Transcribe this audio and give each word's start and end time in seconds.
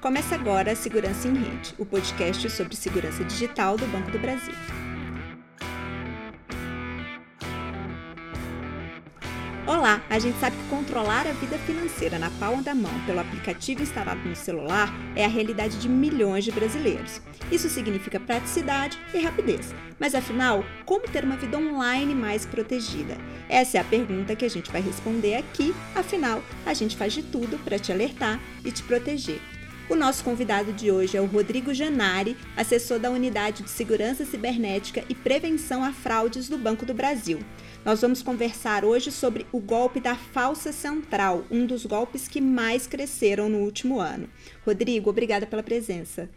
Começa 0.00 0.34
agora 0.34 0.72
a 0.72 0.74
Segurança 0.74 1.28
em 1.28 1.34
Rede, 1.34 1.74
o 1.76 1.84
podcast 1.84 2.48
sobre 2.48 2.74
segurança 2.74 3.22
digital 3.22 3.76
do 3.76 3.86
Banco 3.88 4.10
do 4.10 4.18
Brasil. 4.18 4.54
Olá! 9.66 10.02
A 10.08 10.18
gente 10.18 10.40
sabe 10.40 10.56
que 10.56 10.68
controlar 10.70 11.26
a 11.26 11.32
vida 11.32 11.58
financeira 11.58 12.18
na 12.18 12.30
palma 12.30 12.62
da 12.62 12.74
mão 12.74 12.90
pelo 13.04 13.20
aplicativo 13.20 13.82
instalado 13.82 14.26
no 14.26 14.34
celular 14.34 14.90
é 15.14 15.26
a 15.26 15.28
realidade 15.28 15.78
de 15.78 15.86
milhões 15.86 16.44
de 16.44 16.50
brasileiros. 16.50 17.20
Isso 17.52 17.68
significa 17.68 18.18
praticidade 18.18 18.98
e 19.12 19.18
rapidez. 19.18 19.74
Mas 19.98 20.14
afinal, 20.14 20.64
como 20.86 21.06
ter 21.08 21.24
uma 21.24 21.36
vida 21.36 21.58
online 21.58 22.14
mais 22.14 22.46
protegida? 22.46 23.18
Essa 23.50 23.76
é 23.76 23.80
a 23.82 23.84
pergunta 23.84 24.34
que 24.34 24.46
a 24.46 24.50
gente 24.50 24.72
vai 24.72 24.80
responder 24.80 25.34
aqui, 25.36 25.74
afinal, 25.94 26.42
a 26.64 26.72
gente 26.72 26.96
faz 26.96 27.12
de 27.12 27.22
tudo 27.22 27.62
para 27.62 27.78
te 27.78 27.92
alertar 27.92 28.40
e 28.64 28.72
te 28.72 28.82
proteger. 28.82 29.59
O 29.90 29.96
nosso 29.96 30.22
convidado 30.22 30.72
de 30.72 30.88
hoje 30.88 31.16
é 31.16 31.20
o 31.20 31.26
Rodrigo 31.26 31.74
Janari, 31.74 32.36
assessor 32.56 33.00
da 33.00 33.10
Unidade 33.10 33.64
de 33.64 33.70
Segurança 33.70 34.24
Cibernética 34.24 35.04
e 35.08 35.16
Prevenção 35.16 35.82
a 35.82 35.92
Fraudes 35.92 36.48
do 36.48 36.56
Banco 36.56 36.86
do 36.86 36.94
Brasil. 36.94 37.40
Nós 37.84 38.00
vamos 38.00 38.22
conversar 38.22 38.84
hoje 38.84 39.10
sobre 39.10 39.48
o 39.50 39.58
golpe 39.58 39.98
da 39.98 40.14
falsa 40.14 40.70
central, 40.70 41.44
um 41.50 41.66
dos 41.66 41.84
golpes 41.84 42.28
que 42.28 42.40
mais 42.40 42.86
cresceram 42.86 43.48
no 43.48 43.58
último 43.58 43.98
ano. 43.98 44.28
Rodrigo, 44.64 45.10
obrigada 45.10 45.44
pela 45.44 45.62
presença. 45.62 46.30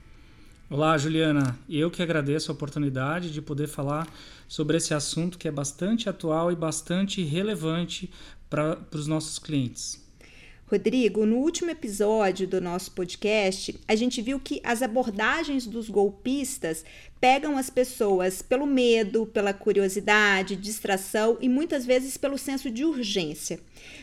Olá, 0.68 0.98
Juliana. 0.98 1.56
Eu 1.70 1.92
que 1.92 2.02
agradeço 2.02 2.52
a 2.52 2.56
oportunidade 2.56 3.32
de 3.32 3.40
poder 3.40 3.68
falar 3.68 4.08
sobre 4.48 4.78
esse 4.78 4.96
assunto 4.96 5.38
que 5.38 5.48
é 5.48 5.52
bastante 5.52 6.10
atual 6.10 6.52
e 6.52 6.56
bastante 6.56 7.22
relevante 7.22 8.10
para 8.50 8.80
os 8.92 9.06
nossos 9.06 9.38
clientes. 9.38 10.03
Rodrigo, 10.74 11.24
no 11.24 11.36
último 11.36 11.70
episódio 11.70 12.48
do 12.48 12.60
nosso 12.60 12.94
podcast, 12.94 13.80
a 13.88 13.94
gente 13.94 14.24
viu 14.24 14.40
que 14.40 14.60
as 14.64 14.82
abordagens 14.82 15.68
dos 15.68 15.88
golpistas 15.88 16.84
pegam 17.22 17.60
as 17.60 17.70
pessoas 17.70 18.42
pelo 18.42 18.66
medo, 18.66 19.28
pela 19.28 19.54
curiosidade, 19.54 20.56
distração 20.56 21.38
e 21.40 21.48
muitas 21.48 21.86
vezes 21.86 22.18
pelo 22.18 22.40
senso 22.40 22.72
de 22.72 22.84
urgência. 22.84 23.60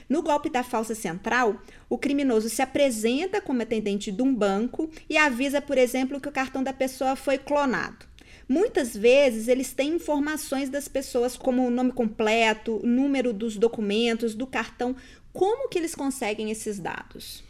No 0.09 0.23
golpe 0.23 0.49
da 0.49 0.63
falsa 0.63 0.95
central, 0.95 1.61
o 1.89 1.99
criminoso 1.99 2.49
se 2.49 2.63
apresenta 2.63 3.41
como 3.41 3.63
atendente 3.63 4.13
de 4.13 4.23
um 4.23 4.33
banco 4.33 4.89
e 5.09 5.17
avisa, 5.17 5.61
por 5.61 5.77
exemplo, 5.77 6.21
que 6.21 6.29
o 6.29 6.33
cartão 6.33 6.63
da 6.63 6.73
pessoa 6.73 7.17
foi 7.17 7.37
clonado. 7.37 8.09
Muitas 8.51 8.97
vezes 8.97 9.47
eles 9.47 9.73
têm 9.73 9.95
informações 9.95 10.69
das 10.69 10.89
pessoas 10.89 11.37
como 11.37 11.65
o 11.65 11.71
nome 11.71 11.93
completo, 11.93 12.81
número 12.83 13.33
dos 13.33 13.57
documentos, 13.57 14.35
do 14.35 14.45
cartão, 14.45 14.97
como 15.33 15.69
que 15.69 15.79
eles 15.79 15.95
conseguem 15.95 16.51
esses 16.51 16.79
dados? 16.79 17.43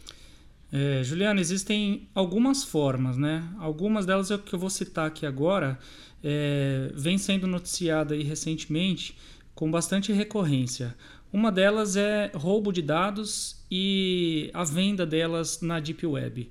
É, 0.71 1.03
Juliana, 1.03 1.41
existem 1.41 2.07
algumas 2.15 2.63
formas, 2.63 3.17
né? 3.17 3.43
Algumas 3.59 4.05
delas 4.05 4.31
é 4.31 4.35
o 4.35 4.39
que 4.39 4.53
eu 4.53 4.59
vou 4.59 4.69
citar 4.69 5.07
aqui 5.07 5.25
agora, 5.25 5.77
é, 6.23 6.91
vem 6.95 7.17
sendo 7.17 7.45
noticiada 7.45 8.13
aí 8.13 8.23
recentemente 8.23 9.17
com 9.53 9.69
bastante 9.69 10.13
recorrência. 10.13 10.95
Uma 11.33 11.51
delas 11.51 11.95
é 11.95 12.31
roubo 12.33 12.71
de 12.71 12.81
dados 12.81 13.63
e 13.69 14.49
a 14.53 14.63
venda 14.63 15.05
delas 15.05 15.61
na 15.61 15.79
Deep 15.79 16.05
Web. 16.05 16.49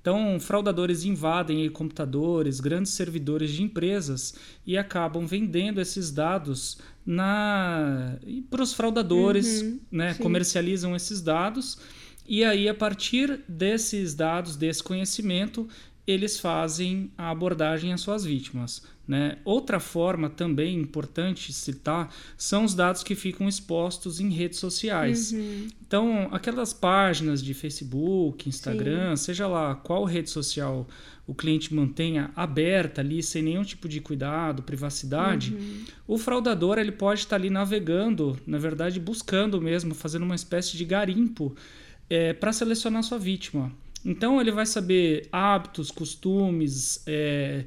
Então, 0.00 0.40
fraudadores 0.40 1.04
invadem 1.04 1.68
computadores, 1.68 2.58
grandes 2.58 2.92
servidores 2.92 3.50
de 3.50 3.62
empresas 3.62 4.34
e 4.66 4.78
acabam 4.78 5.26
vendendo 5.26 5.80
esses 5.80 6.10
dados 6.10 6.78
para 8.48 8.62
os 8.62 8.72
fraudadores, 8.72 9.62
uhum, 9.62 9.80
né? 9.90 10.14
comercializam 10.14 10.96
esses 10.96 11.20
dados 11.20 11.78
e 12.30 12.44
aí, 12.44 12.68
a 12.68 12.74
partir 12.74 13.40
desses 13.48 14.14
dados, 14.14 14.54
desse 14.54 14.80
conhecimento, 14.84 15.68
eles 16.10 16.40
fazem 16.40 17.10
a 17.16 17.30
abordagem 17.30 17.92
às 17.92 18.00
suas 18.00 18.24
vítimas. 18.24 18.82
Né? 19.06 19.38
Outra 19.44 19.80
forma 19.80 20.30
também 20.30 20.78
importante 20.78 21.52
citar 21.52 22.14
são 22.36 22.64
os 22.64 22.74
dados 22.74 23.02
que 23.02 23.16
ficam 23.16 23.48
expostos 23.48 24.20
em 24.20 24.30
redes 24.30 24.60
sociais. 24.60 25.32
Uhum. 25.32 25.68
Então, 25.84 26.28
aquelas 26.30 26.72
páginas 26.72 27.42
de 27.42 27.52
Facebook, 27.52 28.48
Instagram, 28.48 29.16
Sim. 29.16 29.24
seja 29.24 29.48
lá 29.48 29.74
qual 29.74 30.04
rede 30.04 30.30
social 30.30 30.86
o 31.26 31.34
cliente 31.34 31.74
mantenha 31.74 32.30
aberta 32.34 33.00
ali, 33.00 33.22
sem 33.22 33.42
nenhum 33.42 33.62
tipo 33.62 33.88
de 33.88 34.00
cuidado, 34.00 34.62
privacidade, 34.62 35.54
uhum. 35.54 35.84
o 36.08 36.18
fraudador 36.18 36.78
ele 36.78 36.92
pode 36.92 37.20
estar 37.20 37.36
ali 37.36 37.50
navegando, 37.50 38.36
na 38.46 38.58
verdade, 38.58 38.98
buscando 38.98 39.60
mesmo, 39.60 39.94
fazendo 39.94 40.24
uma 40.24 40.34
espécie 40.34 40.76
de 40.76 40.84
garimpo 40.84 41.54
é, 42.08 42.32
para 42.32 42.52
selecionar 42.52 43.02
sua 43.04 43.18
vítima. 43.18 43.72
Então, 44.04 44.40
ele 44.40 44.50
vai 44.50 44.66
saber 44.66 45.28
hábitos, 45.30 45.90
costumes, 45.90 47.02
é, 47.06 47.64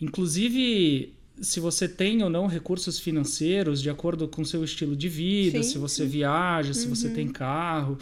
Inclusive, 0.00 1.14
se 1.40 1.60
você 1.60 1.88
tem 1.88 2.22
ou 2.22 2.30
não 2.30 2.46
recursos 2.46 2.98
financeiros 2.98 3.80
de 3.80 3.88
acordo 3.88 4.28
com 4.28 4.44
seu 4.44 4.62
estilo 4.64 4.96
de 4.96 5.08
vida, 5.08 5.62
sim, 5.62 5.70
se 5.70 5.78
você 5.78 6.04
sim. 6.04 6.10
viaja, 6.10 6.68
uhum. 6.68 6.74
se 6.74 6.86
você 6.86 7.08
tem 7.08 7.26
uhum. 7.26 7.32
carro, 7.32 7.98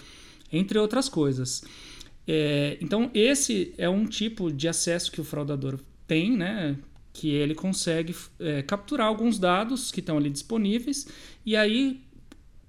entre 0.53 0.79
outras 0.79 1.09
coisas. 1.09 1.63
É, 2.27 2.77
então, 2.81 3.11
esse 3.15 3.75
é 3.77 3.89
um 3.89 4.07
tipo 4.07 4.51
de 4.53 4.69
acesso 4.69 5.13
que 5.13 5.21
o 5.21 5.25
fraudador 5.25 5.79
tem, 6.07 6.37
né? 6.37 6.77
Que 7.13 7.31
ele 7.31 7.55
consegue 7.55 8.15
é, 8.41 8.63
capturar 8.63 9.07
alguns 9.07 9.39
dados 9.39 9.93
que 9.93 10.01
estão 10.01 10.17
ali 10.17 10.31
disponíveis 10.31 11.07
e 11.45 11.57
aí, 11.57 12.01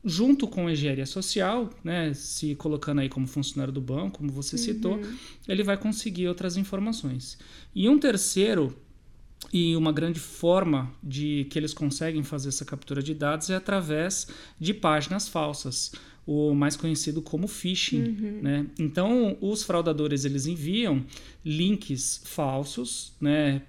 junto 0.04 0.48
com 0.48 0.68
a 0.68 0.72
engenharia 0.72 1.06
social, 1.06 1.70
né? 1.84 2.14
Se 2.14 2.56
colocando 2.56 3.00
aí 3.00 3.10
como 3.10 3.26
funcionário 3.26 3.74
do 3.74 3.80
banco, 3.82 4.18
como 4.18 4.32
você 4.32 4.56
uhum. 4.56 4.62
citou, 4.62 5.02
ele 5.48 5.64
vai 5.64 5.78
conseguir 5.78 6.28
outras 6.28 6.58
informações. 6.58 7.38
E 7.74 7.88
um 7.88 7.98
terceiro 7.98 8.76
e 9.52 9.76
uma 9.76 9.92
grande 9.92 10.20
forma 10.20 10.92
de 11.02 11.46
que 11.50 11.58
eles 11.58 11.74
conseguem 11.74 12.24
fazer 12.24 12.50
essa 12.50 12.66
captura 12.66 13.02
de 13.02 13.14
dados 13.14 13.50
é 13.50 13.56
através 13.56 14.28
de 14.60 14.74
páginas 14.74 15.28
falsas, 15.28 15.92
o 16.26 16.54
mais 16.54 16.76
conhecido 16.76 17.22
como 17.22 17.48
phishing. 17.48 18.04
Uhum. 18.04 18.40
Né? 18.42 18.68
Então, 18.80 19.38
os 19.42 19.64
fraudadores 19.64 20.26
eles 20.26 20.46
enviam 20.46 21.06
links 21.44 22.22
falsos, 22.26 23.14
né? 23.20 23.62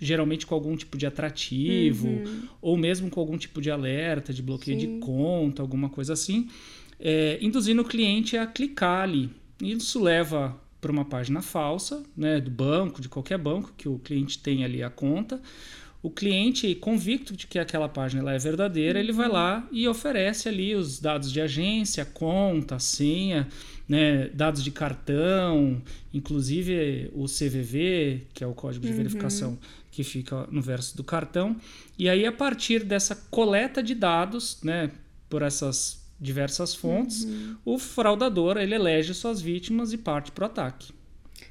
Geralmente 0.00 0.46
com 0.46 0.54
algum 0.54 0.76
tipo 0.76 0.96
de 0.96 1.06
atrativo, 1.06 2.08
uhum. 2.08 2.48
ou 2.60 2.76
mesmo 2.76 3.10
com 3.10 3.20
algum 3.20 3.36
tipo 3.36 3.60
de 3.60 3.70
alerta, 3.70 4.32
de 4.32 4.42
bloqueio 4.42 4.80
Sim. 4.80 4.94
de 4.94 5.00
conta, 5.00 5.62
alguma 5.62 5.88
coisa 5.90 6.14
assim, 6.14 6.48
é, 6.98 7.38
induzindo 7.40 7.82
o 7.82 7.84
cliente 7.84 8.36
a 8.36 8.46
clicar 8.46 9.02
ali. 9.02 9.30
Isso 9.60 10.02
leva 10.02 10.58
para 10.80 10.90
uma 10.90 11.04
página 11.04 11.42
falsa, 11.42 12.02
né, 12.16 12.40
do 12.40 12.50
banco, 12.50 13.02
de 13.02 13.08
qualquer 13.08 13.36
banco 13.36 13.72
que 13.76 13.88
o 13.88 13.98
cliente 13.98 14.38
tem 14.38 14.64
ali 14.64 14.82
a 14.82 14.88
conta. 14.88 15.40
O 16.02 16.08
cliente, 16.08 16.74
convicto 16.74 17.36
de 17.36 17.46
que 17.46 17.58
aquela 17.58 17.86
página 17.86 18.22
lá 18.22 18.32
é 18.32 18.38
verdadeira, 18.38 18.98
ele 18.98 19.12
vai 19.12 19.28
lá 19.28 19.68
e 19.70 19.86
oferece 19.86 20.48
ali 20.48 20.74
os 20.74 20.98
dados 20.98 21.30
de 21.30 21.42
agência, 21.42 22.06
conta, 22.06 22.78
senha, 22.78 23.46
né, 23.86 24.30
dados 24.32 24.64
de 24.64 24.70
cartão, 24.70 25.82
inclusive 26.14 27.10
o 27.12 27.26
CVV, 27.26 28.22
que 28.32 28.42
é 28.42 28.46
o 28.46 28.54
código 28.54 28.86
de 28.86 28.92
uhum. 28.92 28.96
verificação 28.96 29.58
que 29.90 30.04
fica 30.04 30.46
no 30.50 30.62
verso 30.62 30.96
do 30.96 31.04
cartão. 31.04 31.56
E 31.98 32.08
aí, 32.08 32.24
a 32.24 32.32
partir 32.32 32.84
dessa 32.84 33.14
coleta 33.30 33.82
de 33.82 33.94
dados, 33.94 34.58
né, 34.62 34.90
por 35.28 35.42
essas 35.42 36.00
diversas 36.20 36.74
fontes, 36.74 37.24
uhum. 37.24 37.56
o 37.64 37.78
fraudador 37.78 38.58
ele 38.58 38.74
elege 38.74 39.14
suas 39.14 39.40
vítimas 39.40 39.92
e 39.92 39.98
parte 39.98 40.30
para 40.30 40.42
o 40.42 40.46
ataque. 40.46 40.92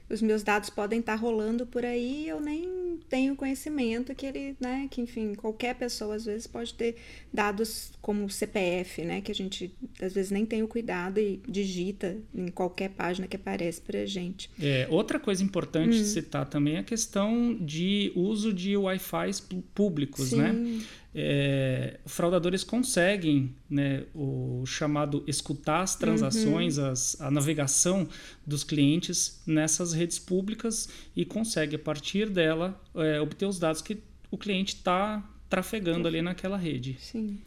Os 0.10 0.22
meus 0.22 0.44
dados 0.44 0.70
podem 0.70 1.00
estar 1.00 1.16
tá 1.16 1.20
rolando 1.20 1.66
por 1.66 1.86
aí, 1.86 2.28
eu 2.28 2.40
nem 2.40 3.00
tenho 3.08 3.36
conhecimento 3.36 4.14
que 4.14 4.26
ele, 4.26 4.56
né, 4.60 4.88
que 4.90 5.02
enfim, 5.02 5.34
qualquer 5.34 5.76
pessoa 5.76 6.16
às 6.16 6.26
vezes 6.26 6.48
pode 6.48 6.74
ter 6.74 6.96
dados 7.34 7.92
como 8.02 8.30
CPF, 8.30 9.04
né, 9.04 9.22
que 9.22 9.32
a 9.32 9.36
gente 9.36 9.72
às 10.02 10.14
vezes 10.14 10.32
nem 10.32 10.46
tem 10.46 10.64
o 10.64 10.68
cuidado 10.68 11.20
e 11.20 11.40
digita 11.48 12.18
em 12.34 12.48
qualquer 12.48 12.90
página 12.90 13.28
que 13.28 13.36
aparece 13.36 13.82
para 13.82 14.00
a 14.00 14.06
gente. 14.06 14.50
É, 14.60 14.88
outra 14.90 15.20
coisa 15.20 15.44
importante 15.44 15.98
hum. 15.98 16.06
citar 16.06 16.46
também 16.48 16.76
é 16.76 16.80
a 16.80 16.84
questão 16.84 17.56
de 17.60 18.12
uso 18.16 18.54
de 18.54 18.76
Wi-Fi 18.76 19.32
públicos, 19.74 20.32
né? 20.32 20.52
Sim. 20.52 20.78
né? 20.78 20.82
É, 21.14 22.00
fraudadores 22.06 22.64
conseguem 22.64 23.56
né, 23.70 24.06
o 24.14 24.64
chamado 24.66 25.24
escutar 25.26 25.82
as 25.82 25.96
transações, 25.96 26.78
uhum. 26.78 26.92
as, 26.92 27.20
a 27.20 27.32
navegação 27.32 28.08
dos 28.46 28.64
clientes 28.64 29.42
nessas 29.46 29.92
redes 29.92 30.20
públicas 30.20 30.88
e 31.16 31.26
consegue, 31.26 31.76
a 31.76 31.80
partir 31.80 32.30
dela, 32.30 32.80
é, 32.96 33.20
obter 33.20 33.46
os 33.46 33.58
dados 33.58 33.82
que 33.82 33.98
o 34.30 34.38
cliente 34.38 34.76
está 34.76 35.28
trafegando 35.50 36.08
ali 36.08 36.22
naquela 36.22 36.58
rede. 36.58 36.96
Sim. 37.00 37.40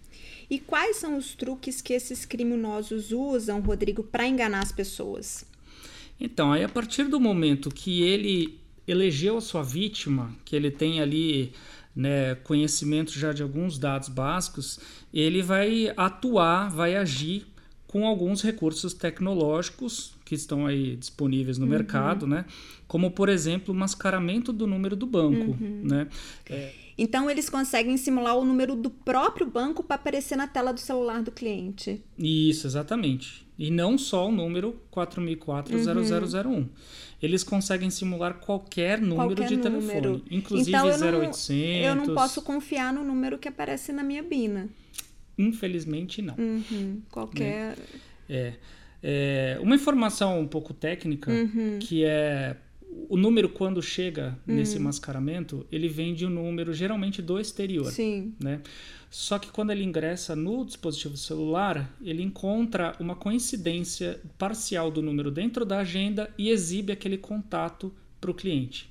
E 0.51 0.59
quais 0.59 0.97
são 0.97 1.17
os 1.17 1.35
truques 1.35 1.81
que 1.81 1.93
esses 1.93 2.25
criminosos 2.25 3.13
usam, 3.13 3.61
Rodrigo, 3.61 4.03
para 4.03 4.27
enganar 4.27 4.61
as 4.61 4.73
pessoas? 4.73 5.47
Então, 6.21 6.53
aí 6.53 6.65
a 6.65 6.69
partir 6.69 7.05
do 7.05 7.19
momento 7.21 7.71
que 7.71 8.03
ele 8.03 8.59
elegeu 8.87 9.37
a 9.37 9.41
sua 9.41 9.63
vítima, 9.63 10.35
que 10.45 10.57
ele 10.57 10.71
tem 10.71 11.01
ali 11.01 11.53
né, 11.95 12.35
conhecimento 12.37 13.13
já 13.13 13.33
de 13.33 13.43
alguns 13.43 13.79
dados 13.79 14.09
básicos, 14.09 14.81
ele 15.13 15.43
vai 15.43 15.93
atuar, 15.97 16.71
vai 16.71 16.97
agir 16.97 17.47
com 17.87 18.07
alguns 18.07 18.41
recursos 18.41 18.95
tecnológicos 18.95 20.15
que 20.25 20.35
estão 20.35 20.67
aí 20.67 20.97
disponíveis 20.97 21.59
no 21.59 21.67
uhum. 21.67 21.71
mercado, 21.71 22.27
né? 22.27 22.47
Como, 22.89 23.11
por 23.11 23.29
exemplo, 23.29 23.75
o 23.75 23.77
mascaramento 23.77 24.51
do 24.53 24.67
número 24.67 24.97
do 24.97 25.07
banco, 25.07 25.51
uhum. 25.51 25.83
né? 25.85 26.09
É... 26.49 26.82
Então, 26.97 27.31
eles 27.31 27.49
conseguem 27.49 27.97
simular 27.97 28.37
o 28.37 28.45
número 28.45 28.77
do 28.77 28.91
próprio 28.91 29.47
banco 29.47 29.83
para 29.83 29.97
aparecer 29.97 30.37
na 30.37 30.47
tela 30.47 30.73
do 30.73 30.81
celular 30.81 31.23
do 31.23 31.31
cliente. 31.31 32.03
Isso, 32.19 32.67
exatamente. 32.67 33.47
E 33.59 33.71
não 33.71 33.97
só 33.97 34.29
o 34.29 34.33
número 34.33 34.81
4004-0001. 34.93 36.47
Uhum. 36.47 36.69
Eles 37.23 37.45
conseguem 37.45 37.89
simular 37.91 38.35
qualquer 38.41 39.01
número 39.01 39.37
qualquer 39.37 39.49
de 39.49 39.57
número. 39.57 39.81
telefone, 39.81 40.25
inclusive 40.31 40.71
então, 40.71 40.89
eu 40.89 41.21
0800. 41.21 41.49
Não, 41.49 41.57
eu 41.57 41.95
não 41.95 42.15
posso 42.15 42.43
confiar 42.43 42.93
no 42.93 43.05
número 43.05 43.39
que 43.39 43.49
aparece 43.49 43.93
na 43.93 44.03
minha 44.03 44.23
BINA. 44.23 44.69
Infelizmente, 45.39 46.21
não. 46.21 46.35
Uhum. 46.37 47.01
Qualquer. 47.11 47.77
Né? 47.77 47.85
É. 48.29 48.55
é. 49.03 49.59
Uma 49.61 49.77
informação 49.77 50.41
um 50.41 50.49
pouco 50.49 50.75
técnica, 50.75 51.31
uhum. 51.31 51.79
que 51.81 52.05
é 52.05 52.57
o 53.09 53.17
número 53.17 53.49
quando 53.49 53.83
chega 53.83 54.39
uhum. 54.47 54.55
nesse 54.55 54.79
mascaramento, 54.79 55.67
ele 55.71 55.89
vem 55.89 56.15
de 56.15 56.27
um 56.27 56.31
número 56.31 56.73
geralmente 56.73 57.21
do 57.21 57.39
exterior. 57.39 57.91
Sim. 57.91 58.35
Né? 58.43 58.61
Só 59.11 59.39
que 59.39 59.51
quando 59.51 59.71
ele 59.71 59.85
ingressa 59.85 60.35
no 60.35 60.65
dispositivo 60.65 61.17
celular, 61.17 61.95
ele 62.03 62.23
encontra 62.23 62.97
uma 62.99 63.15
coincidência 63.15 64.21
parcial 64.39 64.91
do 64.91 65.03
número 65.03 65.31
dentro 65.31 65.65
da 65.65 65.81
agenda 65.81 66.33
e 66.39 66.49
exibe 66.49 66.93
aquele 66.93 67.19
contato 67.19 67.93
para 68.21 68.31
o 68.31 68.35
cliente. 68.35 68.91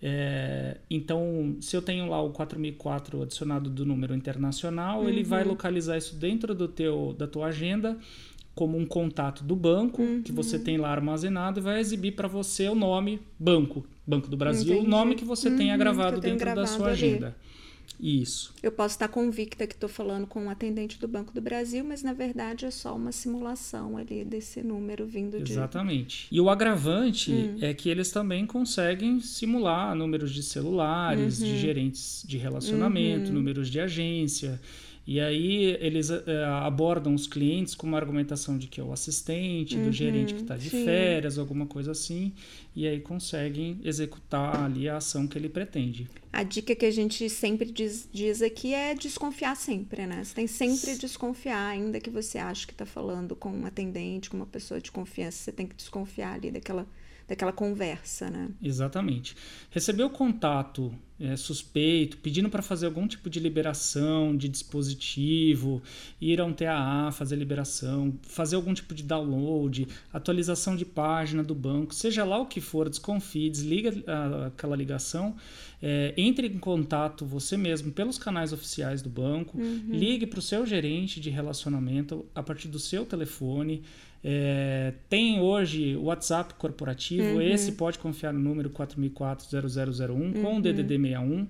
É, 0.00 0.76
então, 0.88 1.56
se 1.60 1.76
eu 1.76 1.82
tenho 1.82 2.08
lá 2.08 2.22
o 2.22 2.30
4004 2.30 3.22
adicionado 3.22 3.68
do 3.68 3.84
número 3.84 4.14
internacional, 4.14 5.00
uhum. 5.00 5.08
ele 5.08 5.24
vai 5.24 5.42
localizar 5.42 5.98
isso 5.98 6.14
dentro 6.14 6.54
do 6.54 6.68
teu, 6.68 7.14
da 7.18 7.26
tua 7.26 7.46
agenda 7.46 7.98
como 8.58 8.76
um 8.76 8.84
contato 8.84 9.44
do 9.44 9.54
banco 9.54 10.02
uhum. 10.02 10.20
que 10.20 10.32
você 10.32 10.58
tem 10.58 10.78
lá 10.78 10.90
armazenado 10.90 11.60
e 11.60 11.62
vai 11.62 11.78
exibir 11.78 12.16
para 12.16 12.26
você 12.26 12.68
o 12.68 12.74
nome 12.74 13.20
banco, 13.38 13.86
Banco 14.04 14.26
do 14.26 14.36
Brasil, 14.36 14.74
Entendi. 14.74 14.84
o 14.88 14.90
nome 14.90 15.14
que 15.14 15.24
você 15.24 15.48
uhum, 15.48 15.56
tenha 15.56 15.76
gravado 15.76 16.20
dentro 16.20 16.40
gravado 16.40 16.62
da 16.62 16.66
sua 16.66 16.88
agenda. 16.88 17.28
Ali. 17.28 18.20
Isso. 18.20 18.52
Eu 18.60 18.72
posso 18.72 18.96
estar 18.96 19.06
convicta 19.06 19.64
que 19.64 19.74
estou 19.74 19.88
falando 19.88 20.26
com 20.26 20.46
um 20.46 20.50
atendente 20.50 20.98
do 20.98 21.06
Banco 21.06 21.32
do 21.32 21.40
Brasil, 21.40 21.84
mas 21.84 22.02
na 22.02 22.12
verdade 22.12 22.66
é 22.66 22.70
só 22.72 22.96
uma 22.96 23.12
simulação 23.12 23.96
ali 23.96 24.24
desse 24.24 24.60
número 24.60 25.06
vindo 25.06 25.40
de. 25.40 25.52
Exatamente. 25.52 26.26
E 26.28 26.40
o 26.40 26.50
agravante 26.50 27.30
hum. 27.30 27.58
é 27.60 27.72
que 27.72 27.88
eles 27.88 28.10
também 28.10 28.44
conseguem 28.44 29.20
simular 29.20 29.94
números 29.94 30.32
de 30.32 30.42
celulares, 30.42 31.40
uhum. 31.40 31.46
de 31.46 31.58
gerentes 31.58 32.24
de 32.26 32.36
relacionamento, 32.36 33.28
uhum. 33.28 33.34
números 33.34 33.70
de 33.70 33.78
agência. 33.78 34.60
E 35.08 35.20
aí 35.20 35.74
eles 35.80 36.10
uh, 36.10 36.22
abordam 36.64 37.14
os 37.14 37.26
clientes 37.26 37.74
com 37.74 37.86
uma 37.86 37.96
argumentação 37.96 38.58
de 38.58 38.66
que 38.66 38.78
é 38.78 38.84
o 38.84 38.92
assistente, 38.92 39.74
uhum, 39.74 39.84
do 39.84 39.90
gerente 39.90 40.34
que 40.34 40.42
está 40.42 40.54
de 40.54 40.68
sim. 40.68 40.84
férias, 40.84 41.38
alguma 41.38 41.64
coisa 41.64 41.92
assim, 41.92 42.34
e 42.76 42.86
aí 42.86 43.00
conseguem 43.00 43.80
executar 43.82 44.64
ali 44.64 44.86
a 44.86 44.98
ação 44.98 45.26
que 45.26 45.38
ele 45.38 45.48
pretende. 45.48 46.10
A 46.30 46.42
dica 46.42 46.76
que 46.76 46.84
a 46.84 46.90
gente 46.90 47.30
sempre 47.30 47.72
diz, 47.72 48.06
diz 48.12 48.42
aqui 48.42 48.74
é 48.74 48.94
desconfiar 48.94 49.56
sempre, 49.56 50.06
né? 50.06 50.22
Você 50.22 50.34
tem 50.34 50.46
sempre 50.46 50.94
desconfiar, 50.98 51.68
ainda 51.68 51.98
que 51.98 52.10
você 52.10 52.36
ache 52.36 52.66
que 52.66 52.74
está 52.74 52.84
falando 52.84 53.34
com 53.34 53.50
um 53.50 53.64
atendente, 53.64 54.28
com 54.28 54.36
uma 54.36 54.44
pessoa 54.44 54.78
de 54.78 54.92
confiança, 54.92 55.38
você 55.38 55.52
tem 55.52 55.66
que 55.66 55.74
desconfiar 55.74 56.34
ali 56.34 56.50
daquela 56.50 56.86
daquela 57.26 57.52
conversa, 57.52 58.30
né? 58.30 58.48
Exatamente. 58.62 59.36
Receber 59.70 60.02
o 60.02 60.10
contato 60.10 60.94
é, 61.20 61.36
suspeito, 61.36 62.16
pedindo 62.18 62.48
para 62.48 62.62
fazer 62.62 62.86
algum 62.86 63.06
tipo 63.06 63.28
de 63.28 63.40
liberação 63.40 64.36
de 64.36 64.48
dispositivo, 64.48 65.82
ir 66.20 66.40
a 66.40 66.44
um 66.44 66.52
TAA, 66.52 67.10
fazer 67.12 67.36
liberação, 67.36 68.14
fazer 68.22 68.56
algum 68.56 68.72
tipo 68.72 68.94
de 68.94 69.02
download, 69.02 69.88
atualização 70.12 70.76
de 70.76 70.84
página 70.84 71.42
do 71.42 71.54
banco, 71.54 71.94
seja 71.94 72.24
lá 72.24 72.38
o 72.38 72.46
que 72.46 72.60
for, 72.60 72.88
desconfie, 72.88 73.50
desliga 73.50 73.92
a, 74.06 74.46
aquela 74.46 74.76
ligação, 74.76 75.34
é, 75.82 76.12
entre 76.16 76.46
em 76.46 76.58
contato 76.58 77.24
você 77.24 77.56
mesmo 77.56 77.92
pelos 77.92 78.18
canais 78.18 78.52
oficiais 78.52 79.02
do 79.02 79.08
banco, 79.08 79.58
uhum. 79.58 79.88
ligue 79.90 80.26
para 80.26 80.38
o 80.38 80.42
seu 80.42 80.66
gerente 80.66 81.20
de 81.20 81.30
relacionamento 81.30 82.26
a 82.34 82.42
partir 82.42 82.68
do 82.68 82.78
seu 82.78 83.04
telefone. 83.04 83.82
É, 84.22 84.94
tem 85.08 85.40
hoje 85.40 85.94
o 85.94 86.04
WhatsApp 86.04 86.54
corporativo, 86.54 87.34
uhum. 87.34 87.40
esse 87.40 87.72
pode 87.72 88.00
confiar 88.00 88.32
no 88.32 88.40
número 88.40 88.68
4004-0001 88.70 90.10
uhum. 90.10 90.32
com 90.42 90.56
o 90.56 90.60
DDD 90.60 90.98
61. 91.08 91.48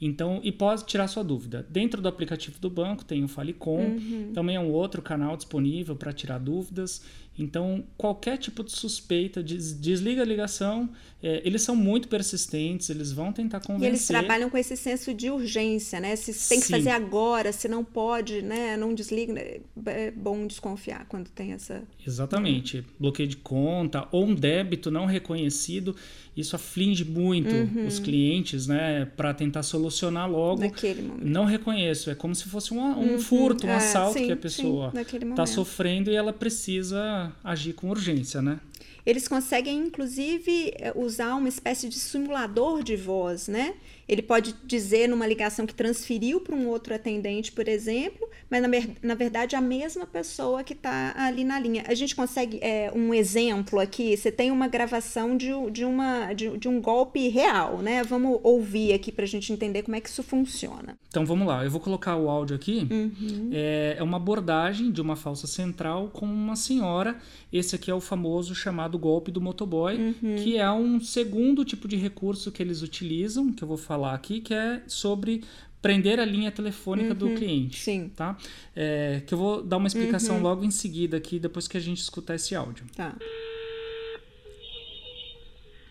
Então, 0.00 0.40
e 0.42 0.50
pode 0.50 0.86
tirar 0.86 1.06
sua 1.08 1.22
dúvida. 1.22 1.66
Dentro 1.68 2.00
do 2.00 2.08
aplicativo 2.08 2.58
do 2.58 2.70
banco 2.70 3.04
tem 3.04 3.22
o 3.22 3.28
Falecom, 3.28 3.80
uhum. 3.80 4.30
também 4.32 4.56
é 4.56 4.60
um 4.60 4.70
outro 4.70 5.02
canal 5.02 5.36
disponível 5.36 5.94
para 5.94 6.12
tirar 6.12 6.38
dúvidas. 6.38 7.04
Então, 7.42 7.82
qualquer 7.96 8.36
tipo 8.36 8.62
de 8.62 8.70
suspeita, 8.70 9.42
des 9.42 9.72
desliga 9.72 10.20
a 10.20 10.24
ligação. 10.24 10.90
É, 11.22 11.42
eles 11.44 11.62
são 11.62 11.76
muito 11.76 12.08
persistentes, 12.08 12.88
eles 12.88 13.12
vão 13.12 13.32
tentar 13.32 13.60
convencer. 13.60 13.86
E 13.86 13.90
eles 13.90 14.06
trabalham 14.06 14.48
com 14.48 14.56
esse 14.56 14.76
senso 14.76 15.12
de 15.12 15.30
urgência, 15.30 16.00
né? 16.00 16.16
Se 16.16 16.48
tem 16.48 16.60
que 16.60 16.66
Sim. 16.66 16.72
fazer 16.72 16.90
agora, 16.90 17.52
se 17.52 17.68
não 17.68 17.84
pode, 17.84 18.40
né? 18.40 18.76
Não 18.76 18.94
desliga. 18.94 19.32
Né? 19.32 19.60
É 19.86 20.10
bom 20.10 20.46
desconfiar 20.46 21.06
quando 21.08 21.28
tem 21.28 21.52
essa. 21.52 21.82
Exatamente. 22.06 22.84
Bloqueio 22.98 23.28
de 23.28 23.36
conta 23.36 24.06
ou 24.12 24.24
um 24.24 24.34
débito 24.34 24.90
não 24.90 25.04
reconhecido. 25.04 25.94
Isso 26.36 26.56
aflige 26.56 27.04
muito 27.04 27.54
uhum. 27.54 27.86
os 27.86 27.98
clientes, 27.98 28.66
né? 28.66 29.04
Para 29.04 29.34
tentar 29.34 29.62
solucionar 29.62 30.30
logo. 30.30 30.60
Naquele 30.60 31.02
momento. 31.02 31.26
Não 31.26 31.44
reconheço. 31.44 32.10
É 32.10 32.14
como 32.14 32.34
se 32.34 32.44
fosse 32.44 32.72
um, 32.72 32.80
um 32.80 33.12
uhum. 33.12 33.18
furto, 33.18 33.66
um 33.66 33.70
é, 33.70 33.76
assalto 33.76 34.18
sim, 34.18 34.26
que 34.26 34.32
a 34.32 34.36
pessoa 34.36 34.92
está 34.94 35.44
sofrendo 35.44 36.10
e 36.10 36.14
ela 36.14 36.32
precisa 36.32 37.29
agir 37.42 37.72
com 37.72 37.90
urgência, 37.90 38.40
né? 38.42 38.60
Eles 39.04 39.26
conseguem, 39.26 39.78
inclusive, 39.78 40.72
eh, 40.76 40.92
usar 40.94 41.34
uma 41.34 41.48
espécie 41.48 41.88
de 41.88 41.98
simulador 41.98 42.82
de 42.82 42.96
voz, 42.96 43.48
né? 43.48 43.74
Ele 44.10 44.22
pode 44.22 44.56
dizer 44.64 45.08
numa 45.08 45.24
ligação 45.24 45.64
que 45.64 45.72
transferiu 45.72 46.40
para 46.40 46.56
um 46.56 46.66
outro 46.66 46.92
atendente, 46.92 47.52
por 47.52 47.68
exemplo, 47.68 48.28
mas 48.50 48.60
na, 48.60 48.68
na 49.00 49.14
verdade 49.14 49.54
a 49.54 49.60
mesma 49.60 50.04
pessoa 50.04 50.64
que 50.64 50.72
está 50.72 51.14
ali 51.16 51.44
na 51.44 51.60
linha. 51.60 51.84
A 51.86 51.94
gente 51.94 52.16
consegue 52.16 52.58
é, 52.60 52.90
um 52.92 53.14
exemplo 53.14 53.78
aqui. 53.78 54.16
Você 54.16 54.32
tem 54.32 54.50
uma 54.50 54.66
gravação 54.66 55.36
de, 55.36 55.50
de, 55.70 55.84
uma, 55.84 56.32
de, 56.32 56.58
de 56.58 56.68
um 56.68 56.80
golpe 56.80 57.28
real, 57.28 57.78
né? 57.78 58.02
Vamos 58.02 58.40
ouvir 58.42 58.92
aqui 58.94 59.12
para 59.12 59.22
a 59.22 59.28
gente 59.28 59.52
entender 59.52 59.84
como 59.84 59.94
é 59.94 60.00
que 60.00 60.08
isso 60.08 60.24
funciona. 60.24 60.98
Então 61.08 61.24
vamos 61.24 61.46
lá. 61.46 61.64
Eu 61.64 61.70
vou 61.70 61.80
colocar 61.80 62.16
o 62.16 62.28
áudio 62.28 62.56
aqui. 62.56 62.88
Uhum. 62.90 63.50
É, 63.52 63.94
é 63.96 64.02
uma 64.02 64.16
abordagem 64.16 64.90
de 64.90 65.00
uma 65.00 65.14
falsa 65.14 65.46
central 65.46 66.08
com 66.08 66.26
uma 66.26 66.56
senhora. 66.56 67.16
Esse 67.52 67.76
aqui 67.76 67.88
é 67.88 67.94
o 67.94 68.00
famoso 68.00 68.56
chamado 68.56 68.98
golpe 68.98 69.30
do 69.30 69.40
motoboy, 69.40 69.94
uhum. 69.94 70.34
que 70.34 70.56
é 70.56 70.70
um 70.72 70.98
segundo 70.98 71.64
tipo 71.64 71.86
de 71.86 71.94
recurso 71.94 72.50
que 72.50 72.60
eles 72.60 72.82
utilizam, 72.82 73.52
que 73.52 73.62
eu 73.62 73.68
vou 73.68 73.76
falar 73.76 73.99
falar 74.00 74.14
aqui, 74.14 74.40
que 74.40 74.54
é 74.54 74.82
sobre 74.88 75.44
prender 75.82 76.18
a 76.18 76.24
linha 76.24 76.50
telefônica 76.50 77.10
uhum, 77.10 77.14
do 77.14 77.34
cliente. 77.34 77.78
Sim. 77.78 78.08
Tá? 78.08 78.36
É, 78.74 79.22
que 79.26 79.34
eu 79.34 79.38
vou 79.38 79.62
dar 79.62 79.76
uma 79.76 79.86
explicação 79.86 80.36
uhum. 80.36 80.42
logo 80.42 80.64
em 80.64 80.70
seguida 80.70 81.18
aqui, 81.18 81.38
depois 81.38 81.68
que 81.68 81.76
a 81.76 81.80
gente 81.80 81.98
escutar 81.98 82.34
esse 82.34 82.54
áudio. 82.54 82.86
Tá. 82.96 83.14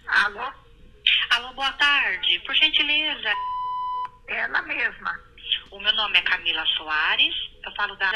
Alô? 0.08 0.52
Alô, 1.30 1.54
boa 1.54 1.72
tarde. 1.74 2.40
Por 2.46 2.56
gentileza. 2.56 3.30
Ela 4.28 4.62
mesma. 4.64 5.20
O 5.72 5.80
meu 5.80 5.94
nome 5.94 6.18
é 6.18 6.22
Camila 6.22 6.66
Soares. 6.78 7.36
Eu 7.64 7.72
falo 7.74 7.96
da 7.96 8.12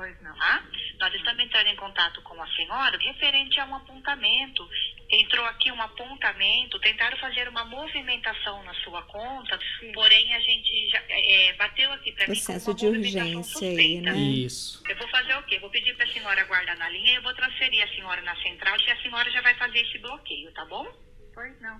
Pois 0.00 0.18
não. 0.22 0.34
Tá? 0.34 0.64
Nós 0.98 1.14
estamos 1.14 1.44
entrando 1.44 1.66
em 1.66 1.76
contato 1.76 2.22
com 2.22 2.42
a 2.42 2.46
senhora 2.56 2.96
referente 2.96 3.60
a 3.60 3.66
um 3.66 3.74
apontamento. 3.74 4.66
Entrou 5.10 5.44
aqui 5.44 5.70
um 5.70 5.82
apontamento, 5.82 6.78
tentaram 6.78 7.18
fazer 7.18 7.46
uma 7.48 7.66
movimentação 7.66 8.62
na 8.62 8.72
sua 8.76 9.02
conta, 9.02 9.58
Sim. 9.78 9.92
porém 9.92 10.32
a 10.32 10.40
gente 10.40 10.88
já 10.88 11.02
é, 11.06 11.52
bateu 11.52 11.92
aqui 11.92 12.12
para 12.12 12.28
mim 12.28 12.42
com 12.42 12.52
uma 12.52 12.74
de 12.74 12.86
urgência 12.86 13.68
aí, 13.68 14.00
né? 14.00 14.16
Isso. 14.16 14.82
Eu 14.88 14.96
vou 14.96 15.08
fazer 15.08 15.34
o 15.34 15.42
quê? 15.42 15.58
vou 15.58 15.68
pedir 15.68 15.94
para 15.94 16.06
a 16.06 16.12
senhora 16.14 16.40
aguardar 16.40 16.78
na 16.78 16.88
linha 16.88 17.12
e 17.12 17.16
eu 17.16 17.22
vou 17.22 17.34
transferir 17.34 17.84
a 17.84 17.88
senhora 17.88 18.22
na 18.22 18.34
central 18.36 18.78
e 18.80 18.90
a 18.90 19.02
senhora 19.02 19.30
já 19.30 19.42
vai 19.42 19.54
fazer 19.56 19.80
esse 19.80 19.98
bloqueio, 19.98 20.50
tá 20.52 20.64
bom? 20.64 20.90
Pois 21.34 21.60
não. 21.60 21.78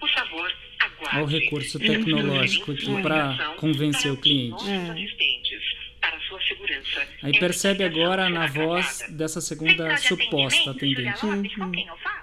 Por 0.00 0.10
favor, 0.10 0.52
aguarde. 0.80 1.16
Olha 1.16 1.24
o 1.24 1.28
recurso 1.28 1.78
tecnológico 1.78 2.72
aqui 2.72 3.02
para 3.02 3.54
convencer 3.54 4.10
o 4.10 4.16
cliente. 4.16 4.64
É 4.68 5.81
para 6.12 6.20
sua 6.20 6.40
segurança. 6.42 7.08
Aí 7.22 7.32
percebe 7.38 7.84
agora 7.84 8.28
na 8.28 8.46
voz 8.46 9.04
dessa 9.08 9.40
segunda 9.40 9.96
suposta 9.96 10.70
atendente. 10.70 11.24
Uhum. 11.24 11.42
Com 11.42 11.70
quem 11.70 11.86
eu 11.86 11.96
falo? 11.96 12.22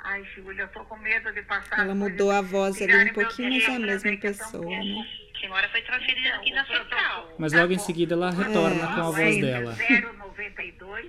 Ai, 0.00 0.24
Júlia, 0.34 0.62
eu 0.62 0.68
tô 0.68 0.80
com 0.84 0.96
medo 0.96 1.32
de 1.32 1.42
passar. 1.42 1.78
Ela 1.78 1.94
mudou 1.94 2.30
a 2.30 2.40
voz 2.40 2.80
ali 2.82 3.10
um 3.10 3.12
pouquinho, 3.12 3.50
mas 3.50 3.68
é 3.68 3.76
a 3.76 3.78
mesma 3.78 4.16
pessoa, 4.16 4.64
né? 4.64 5.06
Senhora 5.40 5.68
foi 5.68 5.82
transferida 5.82 6.34
aqui 6.34 6.52
na 6.52 6.64
central. 6.66 7.34
Mas 7.38 7.52
logo 7.52 7.72
em 7.72 7.78
seguida 7.78 8.14
ela 8.14 8.30
retorna 8.30 8.82
é, 8.82 8.94
com 8.94 9.00
a 9.00 9.10
voz 9.10 9.40
dela. 9.40 9.76
092 10.18 11.06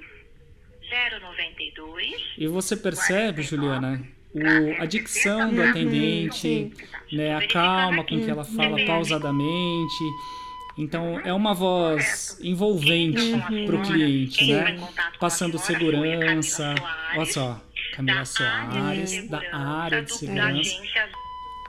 092 1.22 2.16
E 2.38 2.48
você 2.48 2.78
percebe, 2.78 3.42
Juliana, 3.42 4.02
o, 4.34 4.82
a 4.82 4.86
dicção 4.86 5.54
do 5.54 5.62
atendente, 5.62 6.72
né, 7.12 7.36
a 7.36 7.48
calma 7.48 8.06
com 8.06 8.24
que 8.24 8.30
ela 8.30 8.44
fala 8.46 8.78
pausadamente 8.86 10.04
Então 10.78 11.20
é 11.20 11.34
uma 11.34 11.54
voz 11.54 12.38
envolvente 12.42 13.32
para 13.66 13.76
o 13.76 13.82
cliente, 13.82 14.54
né? 14.54 14.78
Passando 15.20 15.58
segurança. 15.58 16.76
Olha 17.16 17.26
só, 17.26 17.62
Camila 17.94 18.26
Soares, 18.26 19.30
da 19.30 19.42
área 19.56 20.02
de 20.04 20.14
segurança. 20.14 20.82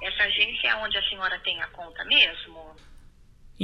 Essa 0.02 0.24
agência 0.24 0.68
é 0.68 0.76
onde 0.76 0.98
a 0.98 1.02
senhora 1.08 1.38
tem 1.40 1.60
a 1.62 1.66
conta 1.68 2.04
mesmo? 2.04 2.74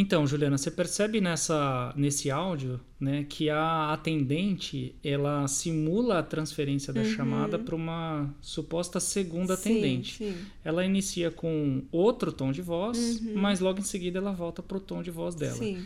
Então, 0.01 0.29
Juliana, 0.29 0.57
você 0.57 0.71
percebe 0.71 1.21
nessa, 1.21 1.93
nesse 1.97 2.31
áudio 2.31 2.79
né, 3.01 3.27
que 3.29 3.51
a 3.51 3.93
atendente 3.93 4.95
ela 5.03 5.49
simula 5.49 6.21
a 6.21 6.23
transferência 6.23 6.93
da 6.93 7.03
chamada 7.03 7.59
para 7.59 7.75
uma 7.75 8.33
suposta 8.41 9.01
segunda 9.01 9.57
Sim, 9.57 9.71
atendente. 9.73 10.19
sim. 10.19 10.37
Ela 10.65 10.85
inicia 10.85 11.33
com 11.33 11.83
outro 11.91 12.31
tom 12.31 12.53
de 12.53 12.63
voz, 12.63 13.21
mas 13.35 13.59
logo 13.59 13.81
em 13.81 13.83
seguida 13.83 14.19
ela 14.21 14.31
volta 14.31 14.63
para 14.63 14.77
o 14.77 14.81
tom 14.81 15.03
de 15.03 15.11
voz 15.11 15.35
dela. 15.35 15.57
Sim. 15.57 15.85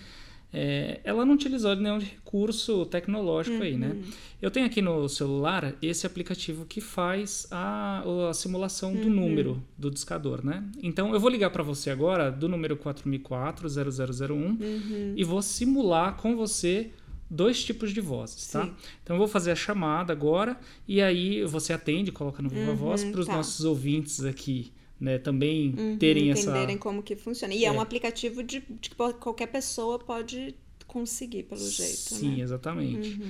É, 0.55 1.01
ela 1.03 1.25
não 1.25 1.33
utilizou 1.35 1.75
nenhum 1.75 1.99
recurso 1.99 2.85
tecnológico 2.87 3.63
aí, 3.63 3.77
né? 3.77 3.97
Eu 4.41 4.51
tenho 4.51 4.67
aqui 4.67 4.83
no 4.83 5.09
celular 5.09 5.75
esse 5.81 6.07
aplicativo 6.07 6.67
que 6.67 6.81
faz 6.81 7.47
a, 7.51 8.05
a 8.29 8.35
simulação 8.35 8.95
do 8.95 9.09
número 9.09 9.63
do 9.79 9.91
discador, 9.91 10.45
né? 10.45 10.63
Então 10.83 11.15
eu 11.15 11.21
vou 11.21 11.31
ligar 11.31 11.51
para 11.51 11.63
você 11.63 11.91
agora 11.91 12.31
do 12.31 12.49
número 12.49 12.77
4004-0001 12.77 15.15
e 15.17 15.25
vou 15.25 15.41
simular 15.41 16.17
com 16.17 16.37
você 16.37 16.91
dois 17.31 17.65
tipos 17.65 17.93
de 17.93 18.01
vozes, 18.01 18.49
tá? 18.49 18.67
Sim. 18.67 18.75
Então 19.03 19.17
eu 19.17 19.19
vou 19.19 19.29
fazer 19.29 19.53
a 19.53 19.57
chamada 19.57 20.13
agora 20.13 20.59
e 20.87 21.01
aí 21.01 21.43
você 21.45 21.73
atende, 21.73 22.13
coloca 22.13 22.43
no 22.43 22.51
Viva 22.51 22.75
Voz 22.75 23.03
para 23.03 23.21
os 23.21 23.27
tá. 23.27 23.35
nossos 23.35 23.65
ouvintes 23.65 24.23
aqui, 24.23 24.71
né, 25.03 25.19
também 25.19 25.97
terem 25.99 26.31
essa 26.31 26.43
Entenderem 26.43 26.79
como 26.79 27.03
que 27.03 27.17
funciona. 27.17 27.53
E 27.53 27.65
é, 27.65 27.69
É. 27.69 27.73
um 27.73 27.81
aplicativo 27.81 28.41
de, 28.41 28.61
de 28.61 28.89
que 28.91 28.95
qualquer 28.95 29.49
pessoa 29.49 29.99
pode 29.99 30.55
conseguir, 30.87 31.43
pelo 31.43 31.61
jeito, 31.69 32.15
Sim, 32.15 32.37
né? 32.37 32.43
exatamente. 32.43 33.21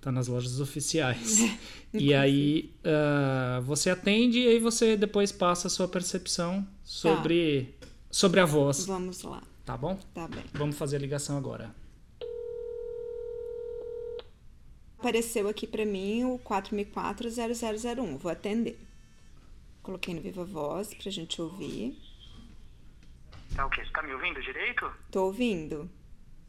Tá 0.00 0.12
nas 0.12 0.28
lojas 0.28 0.60
oficiais. 0.60 1.40
e 1.92 2.14
aí 2.14 2.70
ah, 2.84 3.60
você 3.64 3.90
atende 3.90 4.38
e 4.38 4.46
aí 4.46 4.60
você 4.60 4.96
depois 4.96 5.32
passa 5.32 5.66
a 5.66 5.70
sua 5.70 5.88
percepção 5.88 6.64
sobre, 6.84 7.74
sobre 8.08 8.38
a 8.38 8.44
voz. 8.44 8.86
Vamos 8.86 9.22
lá. 9.22 9.42
Tá 9.64 9.76
bom? 9.76 9.98
Tá 10.14 10.28
bem. 10.28 10.44
Vamos 10.54 10.76
fazer 10.76 10.94
a 10.94 11.00
ligação 11.00 11.36
agora. 11.36 11.74
Apareceu 14.96 15.48
aqui 15.48 15.66
pra 15.66 15.84
mim 15.84 16.22
o 16.24 16.38
4004-0001. 16.38 18.16
Vou 18.16 18.30
atender. 18.30 18.78
Coloquei 19.86 20.12
no 20.12 20.20
Viva 20.20 20.44
Voz 20.44 20.92
pra 20.94 21.12
gente 21.12 21.40
ouvir. 21.40 21.96
Tá 23.54 23.64
ok, 23.64 23.84
você 23.84 23.92
tá 23.92 24.02
me 24.02 24.12
ouvindo 24.14 24.42
direito? 24.42 24.92
Tô 25.12 25.26
ouvindo? 25.26 25.88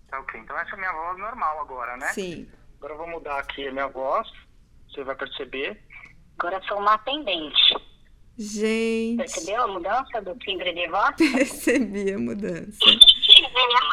Tá 0.08 0.20
ok, 0.20 0.40
então 0.40 0.58
essa 0.58 0.72
é 0.72 0.74
a 0.74 0.78
minha 0.78 0.92
voz 0.92 1.20
normal 1.20 1.62
agora, 1.62 1.96
né? 1.98 2.08
Sim. 2.14 2.50
Agora 2.80 2.94
eu 2.94 2.98
vou 2.98 3.08
mudar 3.08 3.38
aqui 3.38 3.68
a 3.68 3.72
minha 3.72 3.88
voz, 3.90 4.28
você 4.90 5.04
vai 5.04 5.16
perceber. 5.16 5.80
Agora 6.40 6.56
eu 6.56 6.64
sou 6.64 6.80
uma 6.80 6.96
atendente. 6.96 7.76
Gente, 8.36 9.18
Percebeu 9.18 9.62
a 9.62 9.68
mudança 9.68 10.20
do 10.20 10.36
timbre 10.40 10.74
de 10.74 10.88
voz? 10.88 11.16
percebi 11.32 12.14
a 12.14 12.18
mudança. 12.18 12.80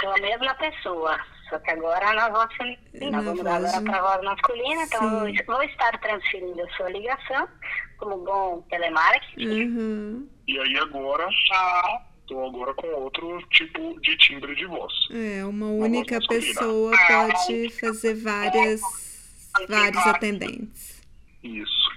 Sou 0.00 0.10
a 0.10 0.20
mesma 0.22 0.54
pessoa, 0.54 1.20
só 1.48 1.58
que 1.58 1.70
agora 1.70 2.12
na 2.14 2.28
voz 2.28 2.52
feminina. 2.54 3.10
Na 3.10 3.22
Vou 3.22 3.36
mudar 3.36 3.60
voz 3.60 3.74
agora 3.74 3.90
para 3.90 3.98
a 3.98 4.16
voz 4.16 4.24
masculina, 4.24 4.82
então 4.82 5.00
Sim. 5.26 5.36
eu 5.38 5.44
vou 5.46 5.62
estar 5.62 5.98
transferindo 6.00 6.62
a 6.62 6.68
sua 6.76 6.90
ligação 6.90 7.48
como 7.98 8.18
bom 8.18 8.62
telemarketing. 8.70 9.64
Uhum. 9.64 10.28
E 10.46 10.58
aí 10.58 10.78
agora, 10.78 11.26
tô 12.26 12.46
agora 12.46 12.74
com 12.74 12.86
outro 12.88 13.42
tipo 13.50 14.00
de 14.00 14.16
timbre 14.16 14.54
de 14.54 14.66
voz. 14.66 14.92
É, 15.10 15.44
uma 15.44 15.66
única 15.66 16.18
pessoa 16.28 16.92
pode 17.08 17.70
fazer 17.80 18.14
várias, 18.14 18.80
vários 19.68 20.06
atendentes. 20.06 21.02
Isso. 21.42 21.94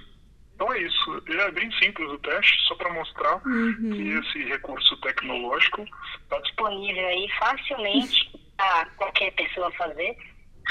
Então 0.54 0.72
é 0.72 0.82
isso. 0.82 1.22
É 1.28 1.50
bem 1.52 1.70
simples 1.78 2.10
o 2.10 2.18
teste, 2.18 2.52
só 2.66 2.74
para 2.74 2.92
mostrar 2.92 3.40
Uhum. 3.46 3.90
que 3.92 4.08
esse 4.10 4.44
recurso 4.48 4.96
tecnológico 4.98 5.84
está. 6.22 6.38
Disponível 6.40 7.06
aí 7.06 7.28
facilmente 7.38 8.37
para 8.58 8.86
qualquer 8.96 9.32
pessoa 9.34 9.72
fazer 9.72 10.18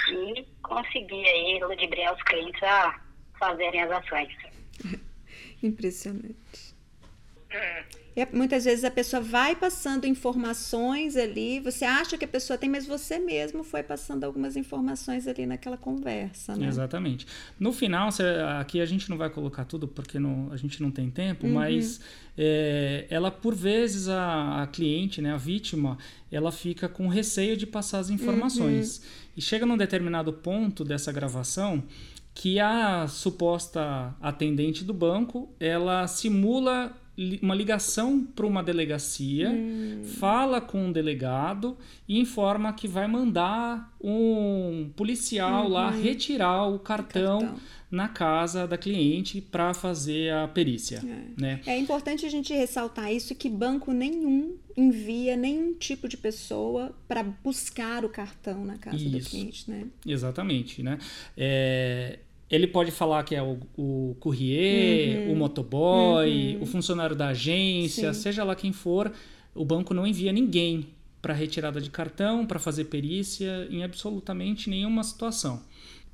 e 0.09 0.45
conseguir 0.61 1.25
aí 1.25 1.59
ludibriar 1.63 2.13
os 2.13 2.21
clientes 2.23 2.61
a 2.61 3.01
fazerem 3.39 3.81
as 3.81 3.91
ações. 3.91 4.35
Impressionante. 5.63 6.75
E 8.17 8.21
é- 8.21 8.27
muitas 8.33 8.65
vezes 8.65 8.83
a 8.83 8.89
pessoa 8.89 9.21
vai 9.21 9.55
passando 9.55 10.05
informações 10.07 11.15
ali, 11.15 11.59
você 11.59 11.85
acha 11.85 12.17
que 12.17 12.25
a 12.25 12.27
pessoa 12.27 12.57
tem, 12.57 12.67
mas 12.67 12.87
você 12.87 13.19
mesmo 13.19 13.63
foi 13.63 13.83
passando 13.83 14.23
algumas 14.23 14.55
informações 14.57 15.27
ali 15.27 15.45
naquela 15.45 15.77
conversa, 15.77 16.55
né? 16.55 16.67
Exatamente. 16.67 17.27
No 17.59 17.71
final, 17.71 18.09
aqui 18.59 18.81
a 18.81 18.85
gente 18.87 19.07
não 19.07 19.17
vai 19.17 19.29
colocar 19.29 19.65
tudo 19.65 19.87
porque 19.87 20.17
não- 20.17 20.51
a 20.51 20.57
gente 20.57 20.81
não 20.81 20.89
tem 20.89 21.11
tempo, 21.11 21.45
Uhum. 21.45 21.53
mas 21.53 22.01
é, 22.35 23.05
ela, 23.09 23.29
por 23.31 23.53
vezes, 23.55 24.07
a, 24.07 24.63
a 24.63 24.67
cliente, 24.67 25.21
né, 25.21 25.31
a 25.33 25.37
vítima, 25.37 25.97
ela 26.31 26.51
fica 26.51 26.87
com 26.89 27.07
receio 27.07 27.55
de 27.55 27.65
passar 27.67 27.99
as 27.99 28.09
informações. 28.09 28.97
Uhum. 28.97 29.03
E 29.37 29.41
chega 29.41 29.65
num 29.65 29.77
determinado 29.77 30.33
ponto 30.33 30.83
dessa 30.83 31.11
gravação 31.11 31.83
que 32.33 32.59
a 32.59 33.07
suposta 33.07 34.15
atendente 34.21 34.83
do 34.83 34.93
banco, 34.93 35.49
ela 35.59 36.07
simula 36.07 36.95
uma 37.41 37.55
ligação 37.55 38.23
para 38.23 38.45
uma 38.45 38.61
delegacia, 38.63 39.49
Hum. 39.49 40.03
fala 40.19 40.61
com 40.61 40.85
um 40.85 40.91
delegado 40.91 41.75
e 42.07 42.19
informa 42.19 42.71
que 42.73 42.87
vai 42.87 43.07
mandar 43.07 43.91
um 43.99 44.91
policial 44.95 45.67
lá 45.67 45.89
retirar 45.89 46.67
o 46.67 46.77
cartão, 46.79 47.39
Uhum. 47.39 47.45
Cartão. 47.47 47.59
na 47.89 48.09
casa 48.09 48.67
da 48.67 48.77
cliente 48.77 49.39
para 49.39 49.73
fazer 49.73 50.33
a 50.33 50.45
perícia, 50.47 51.01
né? 51.37 51.61
É 51.65 51.77
importante 51.79 52.25
a 52.25 52.29
gente 52.29 52.53
ressaltar 52.53 53.11
isso 53.13 53.33
que 53.33 53.49
banco 53.49 53.93
nenhum 53.93 54.57
envia 54.75 55.37
nenhum 55.37 55.73
tipo 55.73 56.07
de 56.09 56.17
pessoa 56.17 56.93
para 57.07 57.23
buscar 57.23 58.03
o 58.03 58.09
cartão 58.09 58.65
na 58.65 58.77
casa 58.77 58.97
do 58.97 59.17
Isso. 59.17 59.29
cliente, 59.29 59.71
né? 59.71 59.87
Exatamente, 60.05 60.83
né? 60.83 60.99
É, 61.35 62.19
ele 62.49 62.67
pode 62.67 62.91
falar 62.91 63.23
que 63.23 63.35
é 63.35 63.41
o, 63.43 63.59
o 63.77 64.15
courrier, 64.19 65.29
o 65.29 65.35
motoboy, 65.35 66.57
o 66.61 66.65
funcionário 66.65 67.15
da 67.15 67.29
agência, 67.29 68.07
Uhum. 68.09 68.13
Sim. 68.13 68.21
seja 68.21 68.43
lá 68.43 68.55
quem 68.55 68.71
for, 68.71 69.11
o 69.53 69.65
banco 69.65 69.93
não 69.93 70.05
envia 70.07 70.31
ninguém 70.31 70.87
para 71.21 71.33
retirada 71.33 71.81
de 71.81 71.89
cartão, 71.89 72.45
para 72.45 72.59
fazer 72.59 72.85
perícia 72.85 73.67
em 73.69 73.83
absolutamente 73.83 74.69
nenhuma 74.69 75.03
situação. 75.03 75.61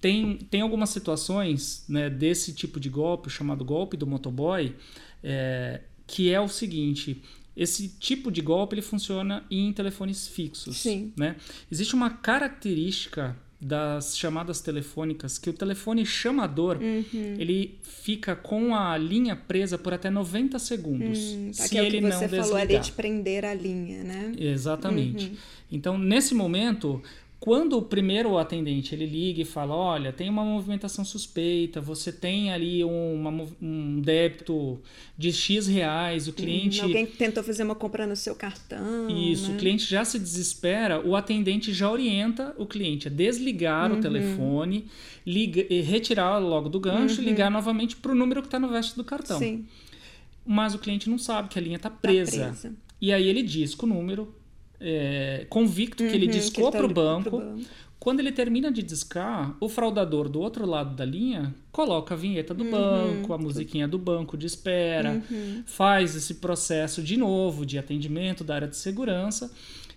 Tem, 0.02 0.38
tem 0.50 0.62
algumas 0.62 0.90
situações 0.90 1.86
né, 1.88 2.10
desse 2.10 2.54
tipo 2.54 2.80
de 2.80 2.90
golpe, 2.90 3.30
chamado 3.30 3.64
golpe 3.64 3.96
do 3.96 4.08
motoboy, 4.08 4.76
é, 5.24 5.82
que 6.08 6.30
é 6.32 6.42
o 6.42 6.48
seguinte: 6.50 7.22
esse 7.56 7.88
tipo 8.00 8.32
de 8.32 8.42
golpe 8.42 8.76
ele 8.76 8.82
funciona 8.82 9.46
em 9.50 9.72
telefones 9.72 10.28
fixos. 10.28 10.78
Sim. 10.78 11.14
Né? 11.16 11.36
Existe 11.72 11.94
uma 11.96 12.10
característica 12.10 13.38
das 13.64 14.18
chamadas 14.18 14.60
telefônicas 14.62 15.38
que 15.38 15.50
o 15.50 15.54
telefone 15.54 16.06
chamador 16.06 16.78
Uhum. 16.78 17.36
ele 17.40 17.78
fica 17.82 18.36
com 18.36 18.76
a 18.76 18.98
linha 18.98 19.36
presa 19.36 19.78
por 19.78 19.94
até 19.94 20.10
90 20.10 20.60
segundos 20.60 21.20
Tá, 21.58 21.64
se 21.64 21.70
que 21.70 21.78
é 21.78 21.82
o 21.82 21.86
ele 21.86 21.98
que 21.98 22.02
não 22.04 22.12
você 22.12 22.20
desligar. 22.28 22.46
falou 22.46 22.58
ali 22.62 22.80
de 22.80 22.92
prender 22.92 23.46
a 23.46 23.54
linha, 23.54 24.04
né? 24.04 24.34
Exatamente. 24.38 25.28
Uhum. 25.28 25.36
Então, 25.72 25.98
nesse 25.98 26.36
momento, 26.36 27.02
quando 27.44 27.78
o 27.78 27.82
primeiro 27.82 28.38
atendente 28.38 28.96
ele 28.96 29.06
liga 29.06 29.42
e 29.42 29.44
fala, 29.44 29.76
olha, 29.76 30.14
tem 30.14 30.30
uma 30.30 30.46
movimentação 30.46 31.04
suspeita, 31.04 31.82
você 31.82 32.10
tem 32.10 32.54
ali 32.54 32.86
uma 32.86 33.46
um 33.62 34.00
débito 34.00 34.80
de 35.18 35.34
X 35.34 35.68
reais, 35.68 36.30
o 36.30 36.32
cliente... 36.32 36.80
Uhum. 36.80 36.86
Alguém 36.86 37.06
tentou 37.06 37.44
fazer 37.44 37.64
uma 37.64 37.76
compra 37.76 38.08
no 38.08 38.16
seu 38.16 38.34
cartão. 38.34 39.10
Isso, 39.10 39.50
né? 39.50 39.56
o 39.56 39.60
cliente 39.60 39.86
já 39.86 40.06
se 40.06 40.18
desespera, 40.18 41.06
o 41.06 41.18
atendente 41.18 41.74
já 41.74 41.92
orienta 41.92 42.56
o 42.58 42.66
cliente 42.66 43.10
a 43.10 43.12
desligar 43.12 43.92
Uhum. 43.92 43.98
o 43.98 44.02
telefone, 44.02 44.86
liga, 45.28 45.66
e 45.70 45.82
retirar 45.82 46.38
logo 46.38 46.70
do 46.70 46.80
gancho 46.80 47.22
e 47.22 47.26
ligar 47.26 47.52
novamente 47.52 47.98
para 47.98 48.14
o 48.14 48.16
número 48.16 48.42
que 48.42 48.48
está 48.48 48.58
no 48.58 48.70
verso 48.70 48.96
do 48.96 49.04
cartão. 49.04 49.36
Uhum. 49.36 49.44
Sim, 49.44 49.68
Mas 50.46 50.74
o 50.74 50.80
cliente 50.80 51.10
não 51.10 51.18
sabe 51.18 51.50
que 51.50 51.60
a 51.60 51.62
linha 51.62 51.76
está 51.76 51.90
tá 51.90 51.98
presa. 51.98 52.46
presa. 52.46 52.74
E 53.02 53.12
aí 53.12 53.28
ele 53.28 53.44
disca 53.44 53.86
o 53.86 53.90
número, 53.90 54.34
é, 54.80 55.46
convicto 55.50 56.04
que 56.06 56.16
ele 56.16 56.26
Uhum, 56.26 56.32
discou 56.32 56.72
tá 56.72 56.78
para 56.78 56.86
o 56.86 56.90
banco. 56.94 57.30
pro 57.30 57.40
banco. 57.40 57.62
Quando 58.00 58.20
ele 58.20 58.34
termina 58.34 58.70
de 58.70 58.84
discar, 58.84 59.56
o 59.62 59.70
fraudador 59.70 60.28
do 60.28 60.42
outro 60.42 60.66
lado 60.66 60.94
da 60.94 61.06
linha 61.06 61.56
coloca 61.72 62.14
a 62.14 62.18
vinheta 62.18 62.54
Uhum. 62.54 62.58
do 62.58 62.66
banco, 62.66 63.32
a 63.34 63.38
musiquinha 63.38 63.88
do 63.88 63.98
banco 63.98 64.36
de 64.38 64.46
espera, 64.46 65.24
faz 65.66 66.14
esse 66.14 66.36
processo 66.36 67.02
de 67.02 67.16
novo 67.16 67.66
de 67.66 67.78
atendimento 67.78 68.44
da 68.44 68.56
área 68.56 68.68
de 68.68 68.76
segurança. 68.76 69.50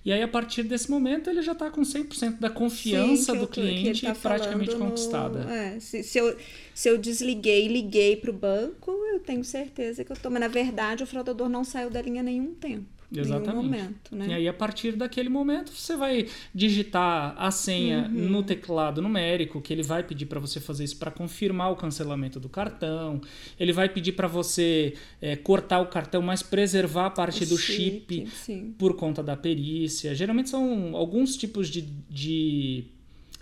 E 0.05 0.13
aí, 0.13 0.23
a 0.23 0.29
partir 0.29 0.63
desse 0.63 0.89
momento, 0.89 1.29
ele 1.29 1.43
já 1.43 1.51
está 1.51 1.69
com 1.69 1.83
100% 1.83 2.39
da 2.39 2.49
confiança 2.49 3.33
Sim, 3.33 3.39
do 3.41 3.49
cliente 3.49 4.07
tá 4.07 4.15
praticamente 4.15 4.73
no- 4.75 4.79
conquistada. 4.79 5.41
é, 5.53 5.81
se, 5.81 6.05
se 6.05 6.17
eu, 6.17 6.37
se 6.73 6.89
eu 6.89 6.97
desliguei 6.97 7.65
e 7.65 7.69
liguei 7.69 8.15
pro 8.15 8.33
banco, 8.33 8.93
eu 9.13 9.19
tenho 9.19 9.43
certeza 9.43 10.05
que 10.05 10.13
eu 10.13 10.17
tô. 10.17 10.31
Mas 10.31 10.39
na 10.43 10.47
verdade 10.49 11.03
o 11.03 11.07
fraudador 11.09 11.49
não 11.49 11.65
saiu 11.65 11.91
da 11.91 12.01
linha 12.01 12.23
nenhum 12.23 12.55
tempo. 12.55 12.87
Exatamente. 13.15 13.49
Em 13.49 13.59
um 13.59 13.63
momento, 13.63 14.17
né? 14.17 14.27
E 14.29 14.33
aí, 14.35 14.49
a 14.49 14.53
partir 14.53 14.93
daquele 14.97 15.29
momento, 15.29 15.71
você 15.73 15.97
vai 15.97 16.27
digitar 16.55 17.35
a 17.39 17.51
senha 17.51 18.11
Uhum. 18.13 18.29
no 18.29 18.43
teclado 18.43 19.01
numérico, 19.01 19.61
que 19.61 19.73
ele 19.73 19.83
vai 19.83 20.03
pedir 20.03 20.27
para 20.27 20.41
você 20.41 20.59
fazer 20.61 20.85
isso 20.85 20.97
para 20.97 21.11
confirmar 21.11 21.71
o 21.73 21.77
cancelamento 21.77 22.41
do 22.41 22.49
cartão. 22.49 23.21
Ele 23.59 23.73
vai 23.73 23.89
pedir 23.89 24.13
para 24.13 24.27
você 24.29 24.95
é, 25.21 25.37
cortar 25.37 25.81
o 25.81 25.87
cartão, 25.87 26.21
mas 26.23 26.43
preservar 26.43 27.07
a 27.07 27.11
parte 27.11 27.45
O 27.45 27.49
do 27.49 27.57
chip, 27.59 28.27
Sim. 28.29 28.75
por 28.79 28.95
conta 28.97 29.23
da 29.23 29.37
perícia. 29.37 30.15
Geralmente 30.15 30.51
são 30.51 30.95
alguns 30.97 31.37
tipos 31.37 31.69
de, 31.69 31.83
de, 32.11 32.85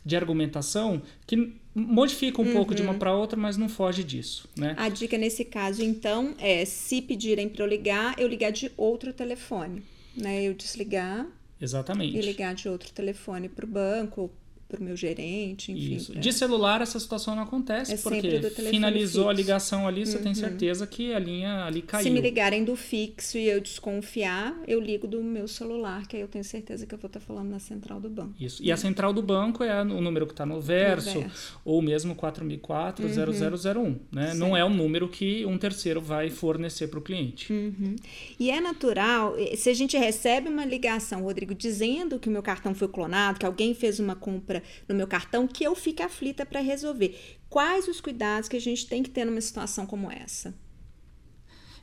de 0.05 0.17
argumentação 0.17 1.01
que 1.27 1.55
modificam 1.75 2.45
um 2.45 2.53
pouco 2.53 2.75
de 2.75 2.83
Uhum. 2.83 2.91
uma 2.91 2.99
para 2.99 3.15
outra, 3.15 3.39
mas 3.39 3.57
não 3.57 3.69
foge 3.69 4.05
disso, 4.05 4.49
né? 4.57 4.75
A 4.79 4.89
dica 4.89 5.17
nesse 5.19 5.45
caso, 5.45 5.83
então, 5.83 6.35
é 6.39 6.65
se 6.65 7.01
pedirem 7.03 7.49
para 7.49 7.65
eu 7.65 7.69
ligar, 7.69 8.15
eu 8.19 8.29
ligar 8.29 8.53
de 8.53 8.71
outro 8.77 9.13
telefone. 9.13 9.83
Né? 10.17 10.45
Eu 10.45 10.55
desligar 10.55 11.27
Exatamente. 11.61 12.17
e 12.17 12.21
ligar 12.21 12.55
de 12.55 12.69
outro 12.69 12.93
telefone 12.93 13.49
para 13.49 13.65
o 13.65 13.69
banco 13.69 14.31
para 14.69 14.81
o 14.81 14.85
meu 14.85 14.97
gerente, 14.97 15.71
enfim. 15.73 15.95
Isso. 15.97 16.13
pra- 16.13 16.21
De 16.21 16.33
celular 16.33 16.81
essa 16.81 16.99
situação 16.99 17.35
não 17.37 17.43
acontece, 17.43 17.95
É 17.95 17.97
porque 17.97 18.41
finalizou 18.71 19.25
a 19.25 19.29
fixo. 19.29 19.31
Uhum. 19.31 19.33
ligação 19.47 19.87
ali, 19.89 20.07
você 20.07 20.19
tem 20.19 20.35
certeza 20.35 20.87
que 20.87 21.13
a 21.13 21.19
linha 21.19 21.65
ali 21.65 21.83
caiu. 21.83 22.03
Se 22.05 22.11
me 22.11 22.21
ligarem 22.21 22.65
do 22.65 22.75
fixo 22.77 23.37
e 23.39 23.49
eu 23.49 23.61
desconfiar, 23.61 24.55
eu 24.67 24.81
ligo 24.81 25.07
do 25.07 25.23
meu 25.23 25.47
celular, 25.47 26.07
que 26.07 26.17
aí 26.17 26.23
eu 26.23 26.29
tenho 26.29 26.45
certeza 26.45 26.87
que 26.87 26.95
eu 26.95 26.99
vou 26.99 27.09
estar 27.09 27.21
falando 27.21 27.51
na 27.51 27.59
central 27.59 28.01
do 28.01 28.09
banco. 28.11 28.35
Isso. 28.41 28.63
E 28.65 28.73
a 28.73 28.77
central 28.77 29.13
do 29.13 29.23
banco 29.23 29.63
é 29.63 29.83
o 29.83 30.01
número 30.01 30.27
que 30.27 30.33
está 30.33 30.45
no 30.47 30.61
verso, 30.61 31.21
verso. 31.21 31.61
ou 31.65 31.81
mesmo 31.83 32.15
4004-0001. 32.15 33.97
Né? 34.13 34.35
Não 34.35 34.57
é 34.57 34.65
o 34.65 34.69
número 34.71 35.09
que 35.09 35.45
um 35.47 35.59
terceiro 35.59 36.01
vai 36.01 36.31
fornecer 36.31 36.89
para 36.89 36.99
o 36.99 37.03
cliente. 37.03 37.53
Uhum. 37.53 37.97
E 38.39 38.51
é 38.51 38.61
natural, 38.61 39.35
eh, 39.39 39.57
se 39.57 39.69
a 39.71 39.75
gente 39.75 39.97
recebe 39.97 40.49
uma 40.49 40.65
ligação, 40.65 41.23
Rodrigo, 41.23 41.55
dizendo 41.55 42.19
que 42.19 42.29
o 42.29 42.33
meu 42.33 42.43
cartão 42.43 42.75
foi 42.75 42.89
clonado, 42.89 43.39
que 43.39 43.47
alguém 43.47 43.75
fez 43.75 43.99
uma 44.01 44.15
compra 44.15 44.54
no 44.89 44.95
meu 44.95 45.07
cartão, 45.07 45.47
que 45.47 45.65
eu 45.65 45.75
fique 45.75 46.03
aflita 46.03 46.45
para 46.45 46.61
resolver. 46.61 47.39
Quais 47.49 47.89
os 47.89 48.01
cuidados 48.01 48.49
que 48.49 48.57
a 48.57 48.61
gente 48.61 48.87
tem 48.87 49.03
que 49.03 49.11
ter 49.11 49.25
numa 49.25 49.41
situação 49.41 49.87
como 49.87 50.11
essa? 50.11 50.55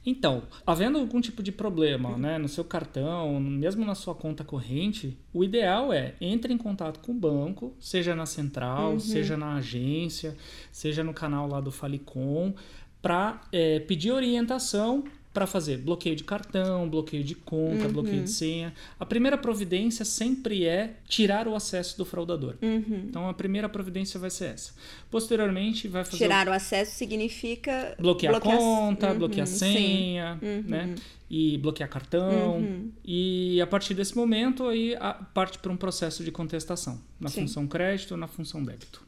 Então, 0.04 0.44
havendo 0.66 0.98
algum 0.98 1.22
tipo 1.22 1.44
de 1.44 1.52
problema 1.52 2.18
né, 2.18 2.40
no 2.40 2.50
seu 2.50 2.64
cartão, 2.64 3.40
mesmo 3.40 3.86
na 3.86 3.94
sua 3.94 4.16
conta 4.16 4.44
corrente, 4.44 5.16
o 5.32 5.44
ideal 5.44 5.94
é 5.94 6.16
entre 6.20 6.52
em 6.52 6.58
contato 6.58 7.00
com 7.02 7.12
o 7.12 7.16
banco, 7.16 7.76
seja 7.80 8.16
na 8.16 8.26
central, 8.26 9.00
seja 9.00 9.38
na 9.38 9.58
agência, 9.58 10.36
seja 10.72 11.04
no 11.04 11.14
canal 11.14 11.48
lá 11.48 11.62
do 11.62 11.72
Falicom, 11.72 12.54
para 13.00 13.42
pedir 13.88 14.12
orientação 14.12 15.04
para 15.34 15.48
fazer 15.48 15.78
bloqueio 15.78 16.16
de 16.16 16.24
cartão, 16.24 16.90
bloqueio 16.90 17.24
de 17.24 17.36
conta, 17.36 17.88
bloqueio 17.88 18.24
de 18.24 18.30
senha. 18.30 18.74
A 19.00 19.06
primeira 19.06 19.38
providência 19.38 20.04
sempre 20.04 20.66
é 20.66 20.96
tirar 21.08 21.48
o 21.48 21.56
acesso 21.56 21.98
do 21.98 22.04
fraudador. 22.04 22.56
Uhum. 22.62 23.06
Então, 23.08 23.30
a 23.30 23.34
primeira 23.34 23.70
providência 23.70 24.20
vai 24.20 24.30
ser 24.30 24.46
essa. 24.54 24.74
Posteriormente, 25.10 25.88
vai 25.88 26.04
fazer 26.04 26.18
o 26.18 26.20
Tirar 26.28 26.48
o 26.48 26.52
acesso 26.52 26.96
significa 26.96 27.96
bloquear 28.00 28.36
a 28.36 28.40
conta, 28.42 29.12
Uhum, 29.12 29.18
bloquear 29.20 29.44
a 29.44 29.46
senha, 29.48 30.40
Uhum. 30.42 30.64
né? 30.68 30.96
E 31.30 31.58
bloquear 31.60 31.90
cartão. 31.90 32.58
Uhum. 32.58 32.92
E 33.06 33.62
a 33.62 33.68
partir 33.68 33.94
desse 33.94 34.16
momento 34.18 34.68
aí 34.68 34.96
parte 35.34 35.58
para 35.60 35.72
um 35.72 35.78
processo 35.78 36.26
de 36.26 36.32
contestação 36.32 37.00
na 37.20 37.30
Sim. 37.30 37.42
função 37.42 37.68
crédito 37.68 38.12
ou 38.12 38.18
na 38.18 38.28
função 38.28 38.62
débito. 38.62 39.02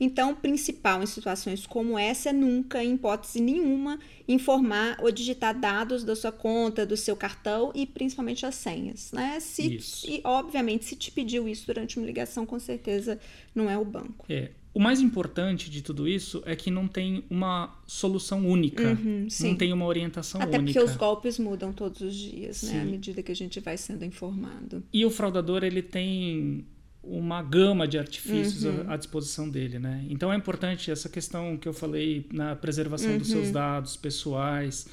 Então, 0.00 0.32
o 0.32 0.36
principal 0.36 1.02
em 1.02 1.06
situações 1.06 1.66
como 1.66 1.98
essa 1.98 2.30
é 2.30 2.32
nunca, 2.32 2.82
em 2.82 2.94
hipótese 2.94 3.40
nenhuma, 3.40 3.98
informar 4.26 4.96
ou 5.00 5.10
digitar 5.10 5.58
dados 5.58 6.02
da 6.04 6.16
sua 6.16 6.32
conta, 6.32 6.84
do 6.84 6.96
seu 6.96 7.14
cartão 7.16 7.70
e 7.74 7.86
principalmente 7.86 8.44
as 8.44 8.54
senhas, 8.56 9.12
né? 9.12 9.38
Se, 9.40 9.76
Isso. 9.76 10.10
E, 10.10 10.20
obviamente, 10.24 10.84
se 10.84 10.96
te 10.96 11.10
pediu 11.10 11.48
isso 11.48 11.66
durante 11.66 11.98
uma 11.98 12.06
ligação, 12.06 12.44
com 12.44 12.58
certeza 12.58 13.18
não 13.54 13.70
é 13.70 13.78
o 13.78 13.84
banco. 13.84 14.24
É. 14.28 14.50
O 14.72 14.80
mais 14.80 15.00
importante 15.00 15.70
de 15.70 15.80
tudo 15.82 16.08
isso 16.08 16.42
é 16.44 16.56
que 16.56 16.68
não 16.68 16.88
tem 16.88 17.22
uma 17.30 17.72
solução 17.86 18.44
única, 18.44 18.82
Uhum, 19.00 19.28
não 19.42 19.54
tem 19.54 19.72
uma 19.72 19.86
orientação 19.86 20.40
Até 20.42 20.58
única. 20.58 20.80
porque 20.80 20.90
os 20.90 20.96
golpes 20.96 21.38
mudam 21.38 21.72
todos 21.72 22.00
os 22.00 22.12
dias, 22.12 22.64
né? 22.64 22.80
À 22.80 22.84
Sim. 22.84 22.90
medida 22.90 23.22
que 23.22 23.30
a 23.30 23.36
gente 23.36 23.60
vai 23.60 23.76
sendo 23.76 24.04
informado. 24.04 24.82
E 24.92 25.06
o 25.06 25.10
fraudador 25.10 25.62
ele 25.62 25.80
tem 25.80 26.66
uma 27.06 27.42
gama 27.42 27.86
de 27.86 27.98
artifícios 27.98 28.64
Uhum. 28.64 28.84
à 28.88 28.94
à 28.94 28.96
disposição 28.96 29.48
dele, 29.48 29.78
né? 29.78 30.04
Então 30.08 30.32
é 30.32 30.36
importante 30.36 30.90
essa 30.90 31.08
questão 31.08 31.56
que 31.56 31.68
eu 31.68 31.72
falei 31.72 32.26
na 32.32 32.54
preservação 32.56 33.16
dos 33.18 33.28
Uhum. 33.30 33.40
seus 33.42 33.50
dados 33.50 33.96
pessoais, 33.96 34.86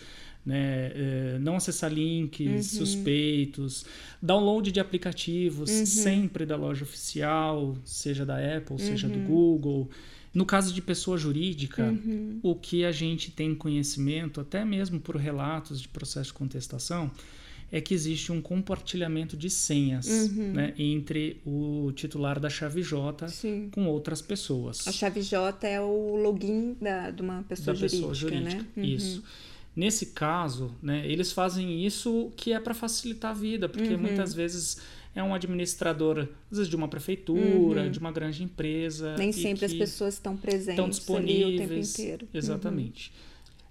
né? 0.46 0.92
É, 0.96 1.38
não 1.40 1.56
acessar 1.56 1.92
links 1.94 2.74
Uhum. 2.74 2.86
suspeitos, 2.86 3.86
download 4.22 4.72
de 4.72 4.80
aplicativos 4.80 5.70
Uhum. 5.70 5.86
sempre 5.86 6.46
da 6.46 6.56
loja 6.56 6.84
oficial, 6.84 7.78
seja 7.86 8.26
da 8.26 8.38
Apple, 8.58 8.80
seja 8.80 9.08
Uhum. 9.08 9.14
do 9.14 9.20
Google. 9.28 9.90
No 10.34 10.46
caso 10.46 10.74
de 10.74 10.82
pessoa 10.82 11.18
jurídica, 11.18 11.84
Uhum. 11.84 12.40
o 12.42 12.56
que 12.56 12.86
a 12.86 12.92
gente 12.92 13.32
tem 13.32 13.54
conhecimento, 13.54 14.40
até 14.40 14.64
mesmo 14.64 15.00
por 15.00 15.16
relatos 15.18 15.82
de 15.82 15.88
processo 15.90 16.28
de 16.28 16.34
contestação, 16.34 17.12
é 17.72 17.80
que 17.80 17.94
existe 17.94 18.32
um 18.32 18.42
compartilhamento 18.42 19.38
de 19.38 19.50
senhas 19.50 20.06
Uhum. 20.08 20.52
né, 20.54 20.74
entre 20.78 21.40
o 21.46 21.92
titular 21.96 22.40
da 22.40 22.50
chave 22.50 22.82
J 22.84 23.28
Sim. 23.30 23.70
com 23.72 23.86
outras 23.88 24.22
pessoas. 24.22 24.86
A 24.88 24.92
chave 24.92 25.22
J 25.22 25.68
é 25.68 25.80
o 25.80 26.16
login 26.18 26.76
da, 26.82 27.12
de 27.12 27.22
uma 27.22 27.44
pessoa, 27.44 27.68
da 27.74 27.80
jurídica, 27.80 27.98
pessoa 27.98 28.14
jurídica. 28.14 28.62
né? 28.62 28.68
Uhum. 28.76 28.84
Isso. 28.84 29.24
Nesse 29.74 30.08
caso, 30.08 30.76
né, 30.84 31.08
eles 31.10 31.32
fazem 31.32 31.86
isso 31.86 32.30
que 32.36 32.52
é 32.52 32.60
para 32.60 32.74
facilitar 32.74 33.32
a 33.32 33.34
vida, 33.34 33.70
porque 33.70 33.94
Uhum. 33.94 34.00
muitas 34.02 34.34
vezes 34.34 34.78
é 35.16 35.24
um 35.24 35.34
administrador, 35.34 36.28
às 36.52 36.58
vezes 36.58 36.70
de 36.70 36.76
uma 36.76 36.90
prefeitura, 36.90 37.90
de 37.90 37.98
uma 38.00 38.12
grande 38.12 38.44
empresa. 38.44 39.12
Uhum. 39.12 39.18
Nem 39.18 39.32
sempre 39.32 39.66
as 39.66 39.74
pessoas 39.74 40.16
estão 40.16 40.36
presentes 40.36 40.98
estão 40.98 41.16
ali 41.16 41.32
o 41.44 41.48
tempo 41.48 41.58
disponíveis. 41.58 41.94
inteiro. 42.00 42.28
Exatamente. 42.34 43.14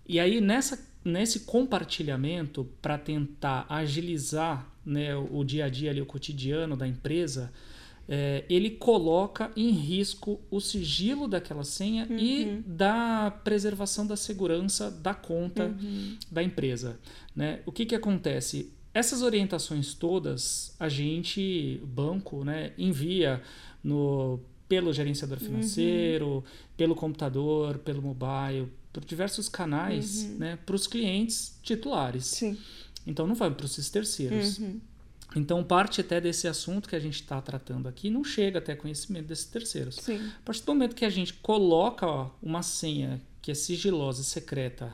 E 0.08 0.18
aí, 0.18 0.40
nessa, 0.40 0.78
nesse 1.04 1.40
compartilhamento, 1.40 2.68
para 2.80 2.98
tentar 2.98 3.66
agilizar 3.68 4.70
né, 4.84 5.14
o, 5.16 5.44
dia 5.44 5.66
a 5.66 5.68
dia, 5.68 5.90
ali, 5.90 6.00
o 6.00 6.06
cotidiano 6.06 6.76
da 6.76 6.86
empresa, 6.86 7.52
é, 8.08 8.44
ele 8.50 8.70
coloca 8.70 9.52
em 9.56 9.70
risco 9.70 10.40
o 10.50 10.60
sigilo 10.60 11.28
daquela 11.28 11.62
senha 11.62 12.08
e 12.10 12.60
da 12.66 13.30
preservação 13.44 14.06
da 14.06 14.16
segurança 14.16 14.90
da 14.90 15.14
conta 15.14 15.74
da 16.30 16.42
empresa. 16.42 16.98
Né? 17.36 17.60
O 17.64 17.70
que, 17.70 17.86
que 17.86 17.94
acontece? 17.94 18.72
Essas 18.92 19.22
orientações 19.22 19.94
todas, 19.94 20.74
a 20.80 20.88
gente, 20.88 21.80
banco, 21.84 22.44
né, 22.44 22.72
envia 22.76 23.40
no, 23.84 24.40
pelo 24.68 24.92
gerenciador 24.92 25.38
financeiro, 25.38 26.44
pelo 26.76 26.96
computador, 26.96 27.78
pelo 27.78 28.02
mobile, 28.02 28.68
por 28.92 29.04
diversos 29.04 29.48
canais 29.48 30.24
né, 30.38 30.58
para 30.64 30.74
os 30.74 30.86
clientes 30.86 31.58
titulares. 31.62 32.26
Sim. 32.26 32.58
Então 33.06 33.26
não 33.26 33.34
vai 33.34 33.50
para 33.50 33.66
esses 33.66 33.88
terceiros. 33.90 34.58
Uhum. 34.58 34.80
Então 35.36 35.62
parte 35.62 36.00
até 36.00 36.20
desse 36.20 36.48
assunto 36.48 36.88
que 36.88 36.96
a 36.96 37.00
gente 37.00 37.20
está 37.20 37.40
tratando 37.40 37.88
aqui 37.88 38.10
não 38.10 38.24
chega 38.24 38.58
até 38.58 38.74
conhecimento 38.74 39.26
desses 39.26 39.44
terceiros. 39.44 39.96
Sim. 39.96 40.16
A 40.16 40.44
partir 40.44 40.64
do 40.64 40.72
momento 40.72 40.96
que 40.96 41.04
a 41.04 41.10
gente 41.10 41.34
coloca 41.34 42.06
ó, 42.06 42.30
uma 42.42 42.62
senha 42.62 43.20
que 43.40 43.50
é 43.50 43.54
sigilosa 43.54 44.22
e 44.22 44.24
secreta 44.24 44.92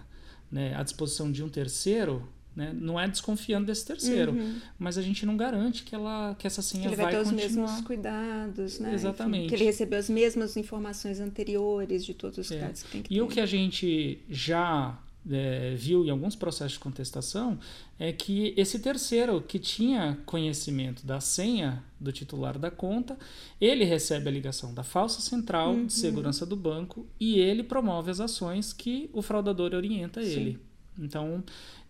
né, 0.51 0.75
à 0.77 0.83
disposição 0.83 1.33
de 1.33 1.43
um 1.43 1.49
terceiro, 1.49 2.29
né, 2.57 2.73
não 2.75 2.99
é 2.99 3.07
desconfiando 3.07 3.67
desse 3.67 3.85
terceiro, 3.85 4.35
mas 4.79 4.97
a 4.97 5.03
gente 5.03 5.27
não 5.27 5.37
garante 5.37 5.83
que, 5.85 5.95
ela, 5.95 6.35
que 6.39 6.47
essa 6.47 6.63
senha 6.63 6.85
Uhum. 6.85 6.89
Ele 6.95 6.97
vai, 6.97 7.13
ter 7.13 7.21
os 7.21 7.31
continuar. 7.31 7.47
mesmos 7.67 7.81
cuidados, 7.83 8.79
né? 8.81 8.89
Enfim, 8.89 8.95
Exatamente. 8.95 9.49
que 9.51 9.55
ele 9.55 9.65
recebeu 9.65 9.99
as 9.99 10.09
mesmas 10.09 10.57
informações 10.57 11.21
anteriores 11.21 12.05
de 12.05 12.15
todos 12.15 12.39
os 12.39 12.51
É. 12.51 12.55
cuidados 12.57 12.83
que 12.83 12.91
tem 12.91 13.03
que 13.03 13.13
E 13.13 13.17
ter. 13.19 13.23
o 13.23 13.29
que 13.29 13.41
a 13.41 13.47
gente 13.47 14.19
já 14.31 14.99
é, 15.29 15.75
viu 15.77 16.07
em 16.07 16.11
alguns 16.11 16.37
processos 16.37 16.75
de 16.75 16.79
contestação 16.79 17.59
é 17.99 18.13
que 18.13 18.55
esse 18.57 18.79
terceiro 18.79 19.41
que 19.43 19.59
tinha 19.59 20.17
conhecimento 20.25 21.05
da 21.05 21.19
senha 21.19 21.83
do 21.99 22.13
titular 22.13 22.57
da 22.57 22.71
conta, 22.71 23.19
ele 23.61 23.83
recebe 23.85 24.29
a 24.29 24.31
ligação 24.31 24.73
da 24.73 24.85
falsa 24.85 25.21
central 25.21 25.73
Uhum. 25.75 25.87
de 25.87 25.95
segurança 25.95 26.47
do 26.47 26.55
banco 26.55 27.05
e 27.19 27.41
ele 27.41 27.65
promove 27.65 28.09
as 28.09 28.21
ações 28.21 28.73
que 28.73 29.11
o 29.13 29.21
fraudador 29.21 29.75
orienta 29.75 30.23
Sim. 30.23 30.31
ele. 30.31 30.59
Então, 30.97 31.43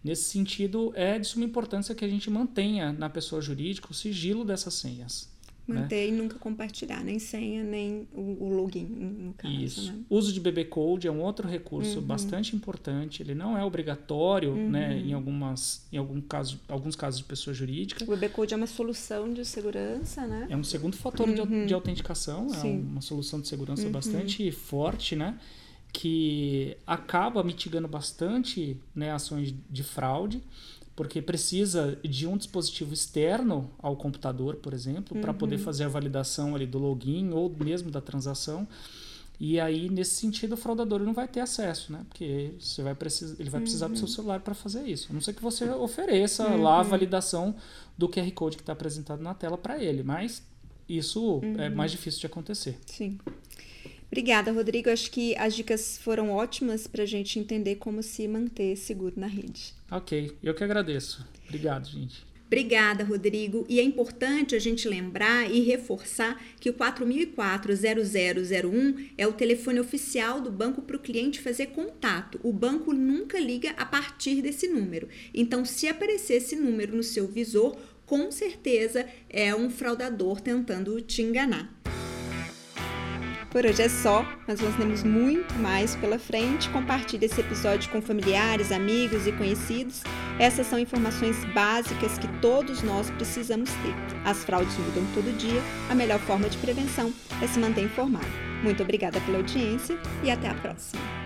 nesse 0.06 0.30
sentido, 0.30 0.92
é 0.94 1.18
de 1.18 1.26
suma 1.26 1.44
importância 1.44 1.94
que 1.94 2.04
a 2.04 2.08
gente 2.08 2.30
mantenha 2.30 2.92
na 2.92 3.10
pessoa 3.10 3.42
jurídica 3.42 3.88
o 3.90 3.94
sigilo 3.94 4.44
dessas 4.44 4.74
senhas. 4.74 5.28
né? 5.68 5.80
Manter 5.80 6.08
e 6.08 6.12
nunca 6.12 6.38
compartilhar, 6.38 7.02
nem 7.02 7.18
senha, 7.18 7.64
nem 7.64 8.06
o, 8.14 8.44
o 8.44 8.48
login, 8.56 8.84
no 8.84 9.32
caso, 9.32 9.52
Isso. 9.52 9.92
né? 9.92 9.98
Uso 10.08 10.32
de 10.32 10.38
BB 10.38 10.66
Code 10.66 11.08
é 11.08 11.10
um 11.10 11.20
outro 11.20 11.48
recurso 11.48 11.98
Uhum. 11.98 12.04
bastante 12.06 12.54
importante. 12.54 13.20
Ele 13.20 13.34
não 13.34 13.58
é 13.58 13.64
obrigatório, 13.64 14.54
né, 14.54 14.96
em 14.96 15.12
algumas, 15.12 15.84
em 15.92 15.96
algum 15.96 16.20
caso, 16.20 16.60
alguns 16.68 16.94
casos 16.94 17.18
de 17.18 17.24
pessoa 17.26 17.52
jurídica. 17.52 18.04
O 18.04 18.06
BB 18.06 18.28
Code 18.28 18.54
é 18.54 18.56
uma 18.56 18.68
solução 18.68 19.32
de 19.34 19.44
segurança, 19.44 20.24
né? 20.24 20.46
É 20.48 20.56
um 20.56 20.62
segundo 20.62 20.96
fator 20.96 21.26
de 21.34 21.40
au- 21.40 21.46
de, 21.66 21.74
autenticação. 21.74 22.46
É 22.46 22.60
Sim. 22.60 22.78
uma 22.82 23.00
solução 23.00 23.40
de 23.40 23.48
segurança 23.48 23.88
bastante 23.88 24.52
forte, 24.52 25.16
né, 25.16 25.36
que 25.98 26.76
acaba 26.86 27.42
mitigando 27.42 27.88
bastante, 27.88 28.78
né, 28.94 29.12
ações 29.12 29.54
de 29.70 29.82
fraude. 29.82 30.42
porque 30.96 31.20
precisa 31.20 31.98
de 32.02 32.26
um 32.26 32.38
dispositivo 32.38 32.94
externo 32.94 33.70
ao 33.78 33.94
computador, 33.96 34.56
por 34.56 34.72
exemplo, 34.72 35.20
para 35.20 35.34
poder 35.34 35.58
fazer 35.58 35.84
a 35.84 35.88
validação 35.88 36.54
ali 36.54 36.66
do 36.66 36.78
login 36.78 37.30
ou 37.32 37.54
mesmo 37.62 37.90
da 37.90 38.00
transação. 38.00 38.66
E 39.38 39.60
aí, 39.60 39.90
nesse 39.90 40.14
sentido, 40.14 40.54
o 40.54 40.56
fraudador 40.56 41.00
não 41.00 41.12
vai 41.12 41.28
ter 41.28 41.40
acesso, 41.40 41.92
né? 41.92 42.00
Porque 42.08 42.54
você 42.58 42.82
vai 42.82 42.94
precisar, 42.94 43.36
ele 43.38 43.50
vai 43.50 43.60
precisar 43.60 43.88
do 43.88 43.98
seu 43.98 44.08
celular 44.08 44.40
para 44.40 44.54
fazer 44.54 44.86
isso. 44.88 45.08
A 45.10 45.12
não 45.12 45.20
ser 45.20 45.34
que 45.34 45.42
você 45.42 45.68
ofereça 45.68 46.48
lá 46.56 46.80
a 46.80 46.82
validação 46.82 47.54
do 47.98 48.08
QR 48.08 48.30
Code 48.32 48.56
que 48.56 48.62
está 48.62 48.72
apresentado 48.72 49.22
na 49.22 49.34
tela 49.34 49.58
para 49.58 49.78
ele, 49.78 50.02
mas 50.02 50.42
isso 50.88 51.42
é 51.58 51.68
mais 51.68 51.90
difícil 51.90 52.20
de 52.20 52.26
acontecer. 52.26 52.78
Sim. 52.86 53.18
Obrigada, 54.16 54.50
Rodrigo. 54.50 54.88
Acho 54.88 55.10
que 55.10 55.36
as 55.36 55.54
dicas 55.54 55.98
foram 55.98 56.30
ótimas 56.30 56.86
para 56.86 57.02
a 57.02 57.06
gente 57.06 57.38
entender 57.38 57.76
como 57.76 58.02
se 58.02 58.26
manter 58.26 58.74
seguro 58.74 59.12
na 59.14 59.26
rede. 59.26 59.74
Ok, 59.90 60.32
eu 60.42 60.54
que 60.54 60.64
agradeço. 60.64 61.22
Obrigado, 61.44 61.86
gente. 61.86 62.24
Obrigada, 62.46 63.04
Rodrigo. 63.04 63.66
E 63.68 63.78
é 63.78 63.82
importante 63.82 64.54
a 64.54 64.58
gente 64.58 64.88
lembrar 64.88 65.50
e 65.50 65.60
reforçar 65.60 66.42
que 66.58 66.70
o 66.70 66.72
4004-0001 66.72 69.10
é 69.18 69.26
o 69.26 69.34
telefone 69.34 69.80
oficial 69.80 70.40
do 70.40 70.50
banco 70.50 70.80
para 70.80 70.96
o 70.96 71.00
cliente 71.00 71.38
fazer 71.38 71.66
contato. 71.66 72.40
O 72.42 72.54
banco 72.54 72.94
nunca 72.94 73.38
liga 73.38 73.74
a 73.76 73.84
partir 73.84 74.40
desse 74.40 74.66
número. 74.66 75.10
Então, 75.34 75.62
se 75.62 75.88
aparecer 75.88 76.36
esse 76.36 76.56
número 76.56 76.96
no 76.96 77.02
seu 77.02 77.28
visor, 77.28 77.76
com 78.06 78.30
certeza 78.30 79.06
é 79.28 79.54
um 79.54 79.68
fraudador 79.68 80.40
tentando 80.40 81.02
te 81.02 81.20
enganar. 81.20 81.75
Por 83.56 83.64
hoje 83.64 83.80
é 83.80 83.88
só, 83.88 84.22
mas 84.46 84.60
nós 84.60 84.76
temos 84.76 85.02
muito 85.02 85.54
mais 85.54 85.96
pela 85.96 86.18
frente. 86.18 86.68
Compartilhe 86.68 87.24
esse 87.24 87.40
episódio 87.40 87.90
com 87.90 88.02
familiares, 88.02 88.70
amigos 88.70 89.26
e 89.26 89.32
conhecidos. 89.32 90.02
Essas 90.38 90.66
são 90.66 90.78
informações 90.78 91.42
básicas 91.54 92.18
que 92.18 92.28
todos 92.42 92.82
nós 92.82 93.08
precisamos 93.12 93.70
ter. 93.70 93.94
As 94.26 94.44
fraudes 94.44 94.76
mudam 94.76 95.06
todo 95.14 95.34
dia, 95.38 95.62
a 95.88 95.94
melhor 95.94 96.18
forma 96.18 96.50
de 96.50 96.58
prevenção 96.58 97.10
é 97.42 97.46
se 97.46 97.58
manter 97.58 97.84
informado. 97.84 98.28
Muito 98.62 98.82
obrigada 98.82 99.18
pela 99.22 99.38
audiência 99.38 99.98
e 100.22 100.30
até 100.30 100.50
a 100.50 100.54
próxima. 100.56 101.25